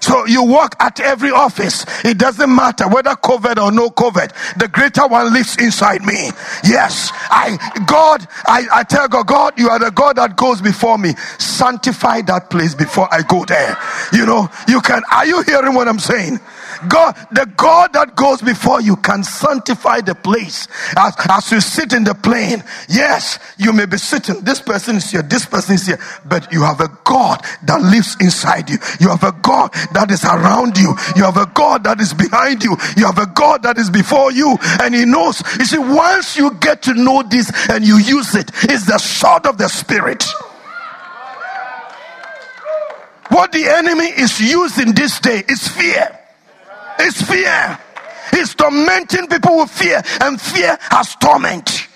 So 0.05 0.27
you 0.27 0.45
work 0.45 0.77
at 0.81 1.01
every 1.01 1.31
office. 1.31 1.87
It 2.05 2.19
doesn't 2.19 2.55
matter 2.55 2.87
whether 2.87 3.13
COVID 3.13 3.57
or 3.57 3.73
no 3.73 3.89
COVID. 3.89 4.59
The 4.59 4.69
greater 4.69 5.07
one 5.07 5.33
lives 5.33 5.57
inside 5.57 6.03
me. 6.03 6.29
Yes. 6.63 7.11
I, 7.31 7.57
God, 7.87 8.29
I, 8.45 8.67
I 8.71 8.83
tell 8.83 9.09
God, 9.09 9.27
God, 9.27 9.59
you 9.59 9.71
are 9.71 9.79
the 9.79 9.91
God 9.91 10.17
that 10.17 10.37
goes 10.37 10.61
before 10.61 10.99
me. 10.99 11.15
Sanctify 11.39 12.21
that 12.23 12.51
place 12.51 12.75
before 12.75 13.09
I 13.11 13.23
go 13.23 13.47
there. 13.47 13.79
You 14.13 14.27
know, 14.27 14.51
you 14.69 14.83
can, 14.83 15.01
are 15.11 15.25
you 15.25 15.41
hearing 15.41 15.73
what 15.73 15.89
I'm 15.89 15.99
saying? 15.99 16.39
God, 16.89 17.15
the 17.33 17.51
God 17.57 17.93
that 17.93 18.17
goes 18.17 18.43
before 18.43 18.81
you 18.81 18.97
can 18.97 19.25
sanctify 19.25 20.01
the 20.01 20.15
place. 20.15 20.69
As, 20.97 21.15
as 21.29 21.53
you 21.53 21.61
sit 21.61 21.93
in 21.93 22.05
the 22.05 22.15
plane, 22.15 22.63
yes, 22.89 23.39
you 23.59 23.73
may 23.73 23.87
be 23.87 23.99
sitting. 23.99 24.41
This 24.41 24.61
person 24.61 24.97
is 24.97 25.11
here, 25.11 25.23
this 25.23 25.47
person 25.47 25.75
is 25.75 25.87
here, 25.87 25.99
but 26.25 26.53
you 26.53 26.63
have 26.63 26.81
a 26.81 26.89
God 27.05 27.45
that 27.65 27.81
lives 27.83 28.17
inside 28.21 28.71
you. 28.71 28.79
You 29.01 29.09
have 29.09 29.25
a 29.25 29.33
God 29.33 29.73
that 29.93 30.11
is 30.11 30.25
around 30.25 30.79
you. 30.79 30.95
You 31.17 31.25
have 31.25 31.37
a 31.37 31.47
God 31.47 31.85
that 31.85 32.01
is 32.01 32.15
behind 32.15 32.63
you. 32.63 32.77
You 32.97 33.07
have 33.07 33.19
a 33.19 33.27
God 33.27 33.63
that 33.63 33.79
is 33.79 33.91
before 33.91 34.33
you, 34.33 34.57
and 34.81 34.95
He 34.95 35.05
knows. 35.05 35.43
You 35.59 35.65
see, 35.65 35.79
once 35.79 36.37
you 36.37 36.55
get 36.55 36.83
to 36.83 36.95
know 36.95 37.23
this 37.23 37.51
and 37.69 37.85
you 37.85 37.99
use 37.99 38.35
it, 38.35 38.51
it's 38.65 38.87
the 38.87 38.99
sword 38.99 39.47
of 39.47 39.59
the 39.59 39.69
Spirit. 39.69 40.25
What 43.29 43.53
the 43.53 43.67
enemy 43.67 44.07
is 44.07 44.41
using 44.41 44.93
this 44.93 45.19
day 45.19 45.43
is 45.49 45.67
fear. 45.67 46.21
It's 46.99 47.23
fear. 47.23 47.79
It's 48.33 48.55
tormenting 48.55 49.29
people 49.29 49.59
with 49.59 49.71
fear, 49.71 50.03
and 50.21 50.41
fear 50.41 50.77
has 50.91 51.15
torment. 51.17 51.89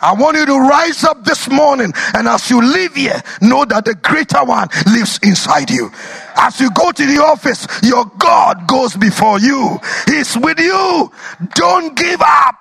I 0.00 0.12
want 0.12 0.36
you 0.36 0.44
to 0.46 0.58
rise 0.58 1.02
up 1.04 1.24
this 1.24 1.48
morning, 1.50 1.92
and 2.14 2.28
as 2.28 2.50
you 2.50 2.60
live 2.62 2.94
here, 2.94 3.22
know 3.40 3.64
that 3.64 3.84
the 3.86 3.94
greater 3.94 4.44
one 4.44 4.68
lives 4.86 5.18
inside 5.22 5.70
you. 5.70 5.90
As 6.36 6.60
you 6.60 6.70
go 6.72 6.92
to 6.92 7.06
the 7.06 7.22
office, 7.22 7.66
your 7.82 8.04
God 8.18 8.66
goes 8.66 8.96
before 8.96 9.40
you, 9.40 9.78
He's 10.06 10.36
with 10.36 10.58
you. 10.58 11.10
Don't 11.54 11.96
give 11.96 12.20
up, 12.20 12.56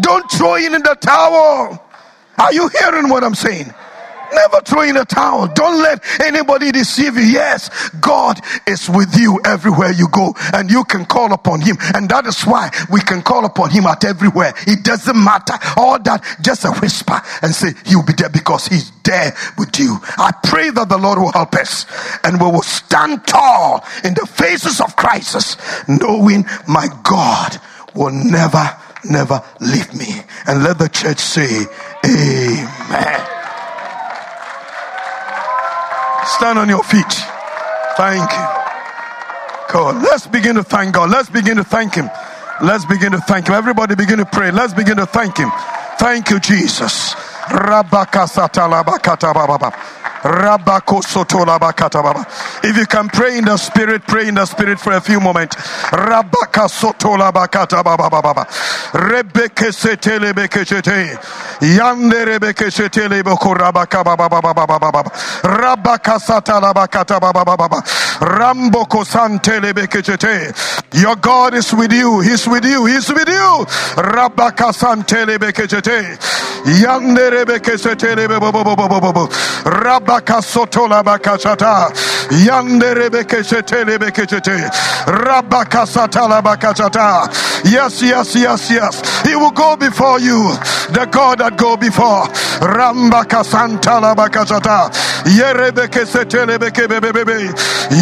don't 0.00 0.30
throw 0.30 0.54
in 0.56 0.72
the 0.72 0.96
towel. 1.00 1.82
Are 2.38 2.52
you 2.52 2.68
hearing 2.68 3.08
what 3.08 3.24
I'm 3.24 3.34
saying? 3.34 3.72
Never 4.32 4.60
throw 4.62 4.82
in 4.82 4.96
a 4.96 5.04
towel. 5.04 5.48
Don't 5.48 5.82
let 5.82 6.02
anybody 6.20 6.72
deceive 6.72 7.16
you. 7.16 7.22
Yes, 7.22 7.90
God 8.00 8.40
is 8.66 8.88
with 8.88 9.16
you 9.18 9.40
everywhere 9.44 9.92
you 9.92 10.08
go, 10.08 10.34
and 10.52 10.70
you 10.70 10.84
can 10.84 11.04
call 11.04 11.32
upon 11.32 11.60
Him. 11.60 11.76
And 11.94 12.08
that 12.10 12.26
is 12.26 12.42
why 12.42 12.70
we 12.90 13.00
can 13.00 13.22
call 13.22 13.44
upon 13.44 13.70
Him 13.70 13.86
at 13.86 14.04
everywhere. 14.04 14.52
It 14.66 14.84
doesn't 14.84 15.16
matter. 15.16 15.54
All 15.76 15.98
that, 16.02 16.24
just 16.40 16.64
a 16.64 16.72
whisper 16.72 17.20
and 17.42 17.54
say, 17.54 17.72
He'll 17.86 18.04
be 18.04 18.12
there 18.14 18.28
because 18.28 18.66
He's 18.66 18.90
there 19.02 19.34
with 19.58 19.78
you. 19.78 19.98
I 20.18 20.32
pray 20.44 20.70
that 20.70 20.88
the 20.88 20.98
Lord 20.98 21.18
will 21.18 21.32
help 21.32 21.54
us 21.54 21.86
and 22.24 22.40
we 22.40 22.46
will 22.46 22.62
stand 22.62 23.26
tall 23.26 23.84
in 24.04 24.14
the 24.14 24.26
faces 24.26 24.80
of 24.80 24.96
crisis, 24.96 25.56
knowing 25.88 26.44
my 26.68 26.88
God 27.02 27.58
will 27.94 28.12
never, 28.12 28.76
never 29.04 29.42
leave 29.60 29.94
me. 29.94 30.20
And 30.46 30.62
let 30.62 30.78
the 30.78 30.88
church 30.88 31.18
say, 31.18 31.66
Amen. 32.04 33.35
Stand 36.26 36.58
on 36.58 36.68
your 36.68 36.82
feet. 36.82 37.12
Thank 37.96 38.30
you. 38.30 38.46
God. 39.72 40.02
Let's 40.02 40.26
begin 40.26 40.56
to 40.56 40.62
thank 40.62 40.94
God. 40.94 41.10
Let's 41.10 41.30
begin 41.30 41.56
to 41.56 41.64
thank 41.64 41.94
Him. 41.94 42.10
Let's 42.62 42.86
begin 42.86 43.12
to 43.12 43.18
thank 43.18 43.48
him. 43.48 43.54
Everybody 43.54 43.94
begin 43.94 44.18
to 44.18 44.24
pray. 44.24 44.50
Let's 44.50 44.72
begin 44.72 44.96
to 44.96 45.06
thank 45.06 45.36
him. 45.36 45.50
Thank 45.98 46.30
you, 46.30 46.40
Jesus. 46.40 47.14
If 52.64 52.76
you 52.76 52.86
can 52.86 53.08
pray 53.08 53.38
in 53.38 53.44
the 53.44 53.56
spirit, 53.56 54.02
pray 54.06 54.28
in 54.28 54.34
the 54.34 54.46
spirit 54.46 54.78
for 54.80 54.92
a 54.92 55.00
few 55.00 55.20
moments. 55.20 55.56
Rabaka 55.56 56.68
sotola 56.68 57.32
bakata 57.32 57.82
setele 57.82 59.72
setele 59.72 60.32
rabaka. 60.32 61.16
Your 70.94 71.16
God 71.16 71.54
is 71.54 71.72
with 71.74 71.92
you. 71.92 72.20
He's 72.20 72.46
with 72.48 72.64
you. 72.64 72.86
He's 72.86 73.08
with 73.10 73.28
you. 73.28 73.66
Rabaka 73.96 74.72
santele 74.72 75.38
beke 75.38 75.68
sete. 75.68 76.16
Yande 76.66 77.30
rebeke 77.30 77.76
setele 77.76 78.26
sotola 80.22 81.02
bakachata. 81.02 81.90
Yande 82.30 82.94
rebeke 82.94 83.42
setele 83.42 83.98
beke 83.98 84.28
sete. 84.28 84.68
Rabaka 85.06 85.86
satala 85.86 86.42
bakachata. 86.42 87.26
Yes, 87.64 88.02
yes, 88.02 88.34
yes, 88.34 88.70
yes. 88.70 89.22
He 89.26 89.34
will 89.36 89.50
go 89.50 89.76
before 89.76 90.20
you. 90.20 90.52
The 90.90 91.08
God 91.10 91.38
that 91.38 91.56
go 91.56 91.76
before. 91.76 92.24
Rambaka 92.60 93.42
santala 93.44 94.14
bakachata. 94.14 94.90
Yerebeke 95.26 96.06
setele 96.06 96.58
beke 96.60 96.88
bebe 96.90 97.12
bebe. 97.14 97.38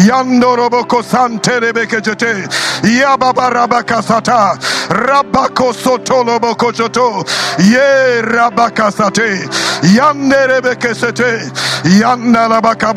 Yandoroboko 0.07 1.03
santele 1.03 1.73
beke 1.75 2.01
sete. 2.03 2.47
Yababa 2.83 3.49
rabaka 3.51 4.01
sata. 4.03 4.57
Rabako 4.89 5.73
sotolo 5.73 6.39
boko 6.41 6.71
joto. 6.71 7.23
Ye 7.59 8.21
rabaka 8.21 8.91
sate. 8.91 9.47
Yande 9.95 10.47
rebeke 10.49 10.95
sete. 10.95 11.51
Yanda 11.99 12.47
la 12.49 12.61
baka 12.61 12.93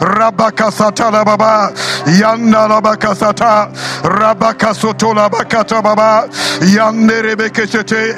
baba 0.00 0.50
rabaka 0.52 0.70
baba 0.70 0.70
baba. 0.70 0.70
Rabaka 0.70 0.70
sata 0.72 1.10
la 1.12 1.24
baba. 1.24 1.72
Yanda 2.06 2.68
la 2.68 2.80
baka 2.80 3.14
sata. 3.14 3.70
Rabaka 4.02 4.74
soto 4.74 5.12
la 5.14 5.28
bakata 5.28 5.82
baba. 5.82 6.28
Yande 6.60 7.22
rebeke 7.22 7.66
sete. 7.68 8.14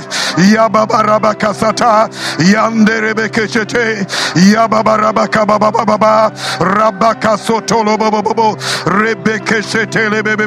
Yababa 0.53 1.03
rabaka 1.05 1.55
sata. 1.55 2.09
Yande 2.39 3.01
rebeke 3.15 3.49
sete. 3.49 4.05
Yababa 4.53 4.99
rabaka 4.99 5.47
baba 5.47 5.73
baba. 5.73 6.33
Rabaka 6.61 7.39
soto 7.39 7.83
lo 7.83 7.97
bobo 7.99 8.23
bobo. 8.23 8.57
Rebeke 8.87 9.63
sete 9.65 10.11
le 10.11 10.23
bebe. 10.23 10.47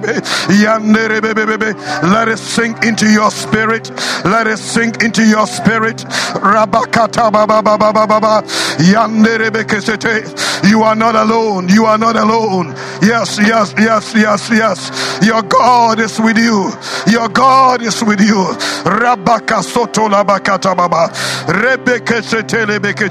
Yande 0.50 1.10
rebebe 1.10 1.46
bebe. 1.48 1.74
Let 2.10 2.30
it 2.30 2.40
sink 2.40 2.86
into 2.86 3.10
your 3.12 3.32
spirit. 3.32 3.92
Let 4.26 4.48
it 4.48 4.60
sink 4.60 5.04
into 5.04 5.26
your 5.26 5.48
spirit. 5.48 5.98
Rabakata 6.36 7.32
baba 7.32 7.62
baba 7.62 7.94
baba. 7.94 8.44
Yande 8.80 9.38
rebeke 9.40 9.82
sete. 9.82 10.70
You 10.70 10.84
are 10.84 10.96
not 10.96 11.16
alone. 11.26 11.70
You 11.70 11.86
are 11.86 11.98
not 11.98 12.16
alone. 12.16 12.70
Yes, 13.02 13.40
yes, 13.40 13.74
yes, 13.78 14.14
yes, 14.16 14.50
yes. 14.52 15.20
Your 15.26 15.42
God 15.44 16.00
is 16.00 16.20
with 16.20 16.38
you. 16.38 16.72
Your 17.08 17.30
God 17.30 17.82
is 17.82 18.04
with 18.04 18.22
you. 18.22 18.46
Rabaka 18.86 19.64
soto 19.64 20.10
baba. 20.10 21.10
Rebeke 21.48 22.22
lebeke. 22.66 23.10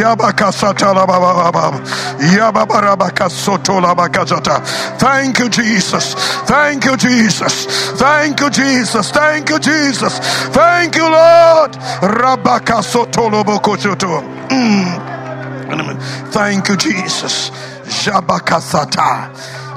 Yabaka 0.00 0.52
sata 0.52 0.94
baba 0.94 1.18
baba. 1.52 1.78
Yababa 2.18 2.80
rabaka 2.82 3.30
soto. 3.30 3.80
Thank 4.98 5.38
you, 5.38 5.48
Jesus. 5.48 6.14
Thank 6.46 6.84
you, 6.84 6.96
Jesus. 6.96 7.66
Thank 7.98 8.40
you, 8.40 8.50
Jesus. 8.50 9.10
Thank 9.10 9.48
you, 9.50 9.58
Jesus. 9.58 10.18
Thank 10.50 10.96
you, 10.96 11.08
Lord. 11.10 11.72
Rabaka 12.02 12.82
soto 12.82 13.30
soto. 15.78 16.30
Thank 16.30 16.68
you, 16.68 16.76
Jesus. 16.76 17.50
Jabakasata. 18.04 19.30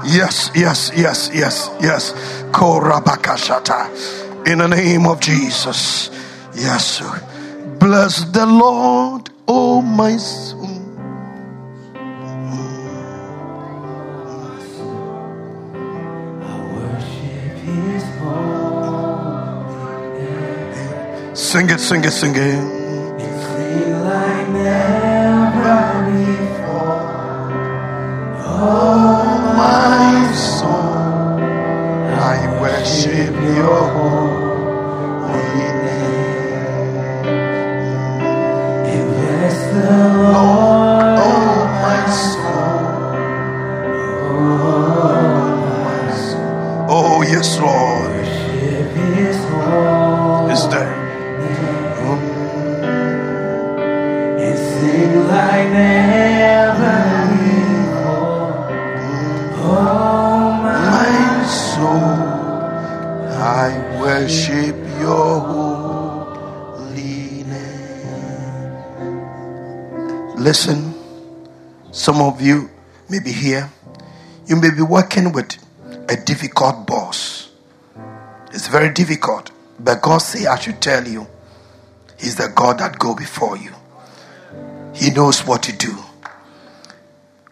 Yes, 0.05 0.51
yes, 0.55 0.91
yes, 0.95 1.31
yes, 1.33 1.69
yes. 1.81 2.13
Korabakashata. 2.51 4.47
In 4.47 4.59
the 4.59 4.67
name 4.67 5.05
of 5.07 5.19
Jesus. 5.19 6.09
Yes, 6.55 6.99
sir. 6.99 7.77
Bless 7.79 8.23
the 8.31 8.45
Lord, 8.45 9.29
oh 9.47 9.81
my 9.81 10.17
soul. 10.17 10.65
Sing 21.33 21.69
it, 21.69 21.79
sing 21.79 22.03
it, 22.03 22.11
sing 22.11 22.33
it. 22.35 22.77
Oh, 28.59 29.53
my 29.55 30.33
soul, 30.33 31.39
I 32.19 32.59
worship 32.59 33.35
your 33.55 34.16
very 78.77 78.93
difficult. 78.93 79.49
But 79.79 80.03
God 80.03 80.19
say 80.19 80.45
I 80.45 80.59
should 80.59 80.81
tell 80.81 81.07
you, 81.07 81.25
He's 82.19 82.35
the 82.35 82.51
God 82.55 82.79
that 82.79 82.99
go 82.99 83.15
before 83.15 83.57
you. 83.57 83.71
He 84.93 85.09
knows 85.09 85.45
what 85.45 85.63
to 85.63 85.75
do. 85.75 85.95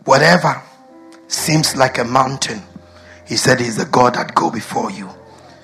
Whatever 0.04 0.62
seems 1.28 1.76
like 1.76 1.98
a 1.98 2.04
mountain, 2.04 2.62
He 3.28 3.38
said 3.38 3.60
He's 3.60 3.78
the 3.78 3.86
God 3.86 4.14
that 4.14 4.36
go 4.36 4.52
before 4.52 4.92
you. 4.92 5.10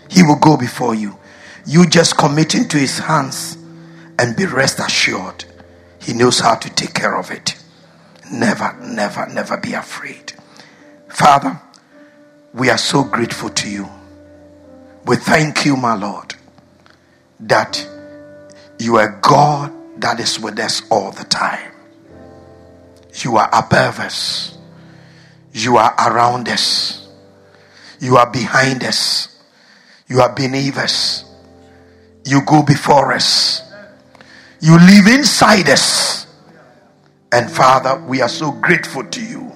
He 0.09 0.23
will 0.23 0.39
go 0.39 0.57
before 0.57 0.95
you. 0.95 1.17
You 1.67 1.87
just 1.87 2.17
commit 2.17 2.55
into 2.55 2.77
His 2.77 2.97
hands 2.97 3.57
and 4.17 4.35
be 4.35 4.45
rest 4.47 4.79
assured. 4.79 5.45
He 5.99 6.13
knows 6.13 6.39
how 6.39 6.55
to 6.55 6.69
take 6.73 6.95
care 6.95 7.17
of 7.17 7.29
it. 7.29 7.55
Never, 8.31 8.75
never, 8.81 9.27
never 9.27 9.57
be 9.57 9.73
afraid. 9.73 10.33
Father, 11.07 11.61
we 12.51 12.71
are 12.71 12.79
so 12.79 13.03
grateful 13.03 13.49
to 13.49 13.69
you. 13.69 13.87
We 15.11 15.17
thank 15.17 15.65
you, 15.65 15.75
my 15.75 15.95
Lord, 15.95 16.35
that 17.41 17.85
you 18.79 18.95
are 18.95 19.19
God 19.21 19.73
that 19.99 20.21
is 20.21 20.39
with 20.39 20.57
us 20.57 20.83
all 20.89 21.11
the 21.11 21.25
time. 21.25 21.73
You 23.15 23.35
are 23.35 23.49
above 23.51 23.99
us. 23.99 24.57
You 25.51 25.75
are 25.75 25.93
around 25.99 26.47
us. 26.47 27.09
You 27.99 28.15
are 28.15 28.31
behind 28.31 28.85
us. 28.85 29.37
You 30.07 30.21
are 30.21 30.33
beneath 30.33 30.77
us. 30.77 31.25
You 32.23 32.45
go 32.45 32.63
before 32.63 33.11
us. 33.11 33.69
You 34.61 34.79
live 34.79 35.07
inside 35.07 35.67
us. 35.67 36.25
And 37.33 37.51
Father, 37.51 38.01
we 38.07 38.21
are 38.21 38.29
so 38.29 38.53
grateful 38.53 39.03
to 39.03 39.21
you. 39.21 39.51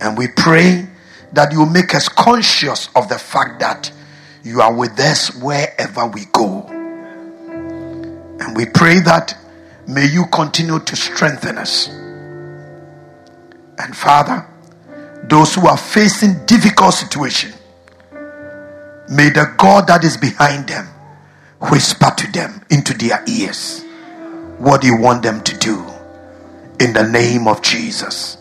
And 0.00 0.16
we 0.16 0.28
pray 0.28 0.86
that 1.32 1.50
you 1.50 1.66
make 1.66 1.92
us 1.92 2.08
conscious 2.08 2.88
of 2.94 3.08
the 3.08 3.18
fact 3.18 3.58
that 3.58 3.90
you 4.44 4.60
are 4.60 4.72
with 4.72 4.98
us 5.00 5.34
wherever 5.42 6.06
we 6.06 6.26
go. 6.26 6.62
And 8.40 8.56
we 8.56 8.66
pray 8.66 9.00
that 9.00 9.36
may 9.88 10.06
you 10.06 10.26
continue 10.26 10.78
to 10.78 10.96
strengthen 10.96 11.58
us. 11.58 11.88
And 13.78 13.96
Father, 13.96 14.46
those 15.24 15.54
who 15.54 15.66
are 15.66 15.78
facing 15.78 16.44
difficult 16.46 16.94
situation, 16.94 17.52
may 19.08 19.30
the 19.30 19.54
God 19.56 19.86
that 19.88 20.04
is 20.04 20.16
behind 20.16 20.68
them 20.68 20.86
whisper 21.70 22.10
to 22.16 22.30
them 22.32 22.62
into 22.70 22.92
their 22.94 23.24
ears 23.26 23.82
what 24.58 24.84
you 24.84 24.96
want 24.96 25.22
them 25.22 25.42
to 25.42 25.58
do. 25.58 25.84
In 26.80 26.92
the 26.92 27.08
name 27.08 27.48
of 27.48 27.62
Jesus, 27.62 28.36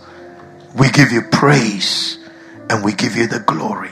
we 0.78 0.90
give 0.90 1.12
you 1.12 1.22
praise 1.32 2.18
and 2.70 2.84
we 2.84 2.94
give 2.94 3.16
you 3.16 3.28
the 3.28 3.40
glory. 3.40 3.92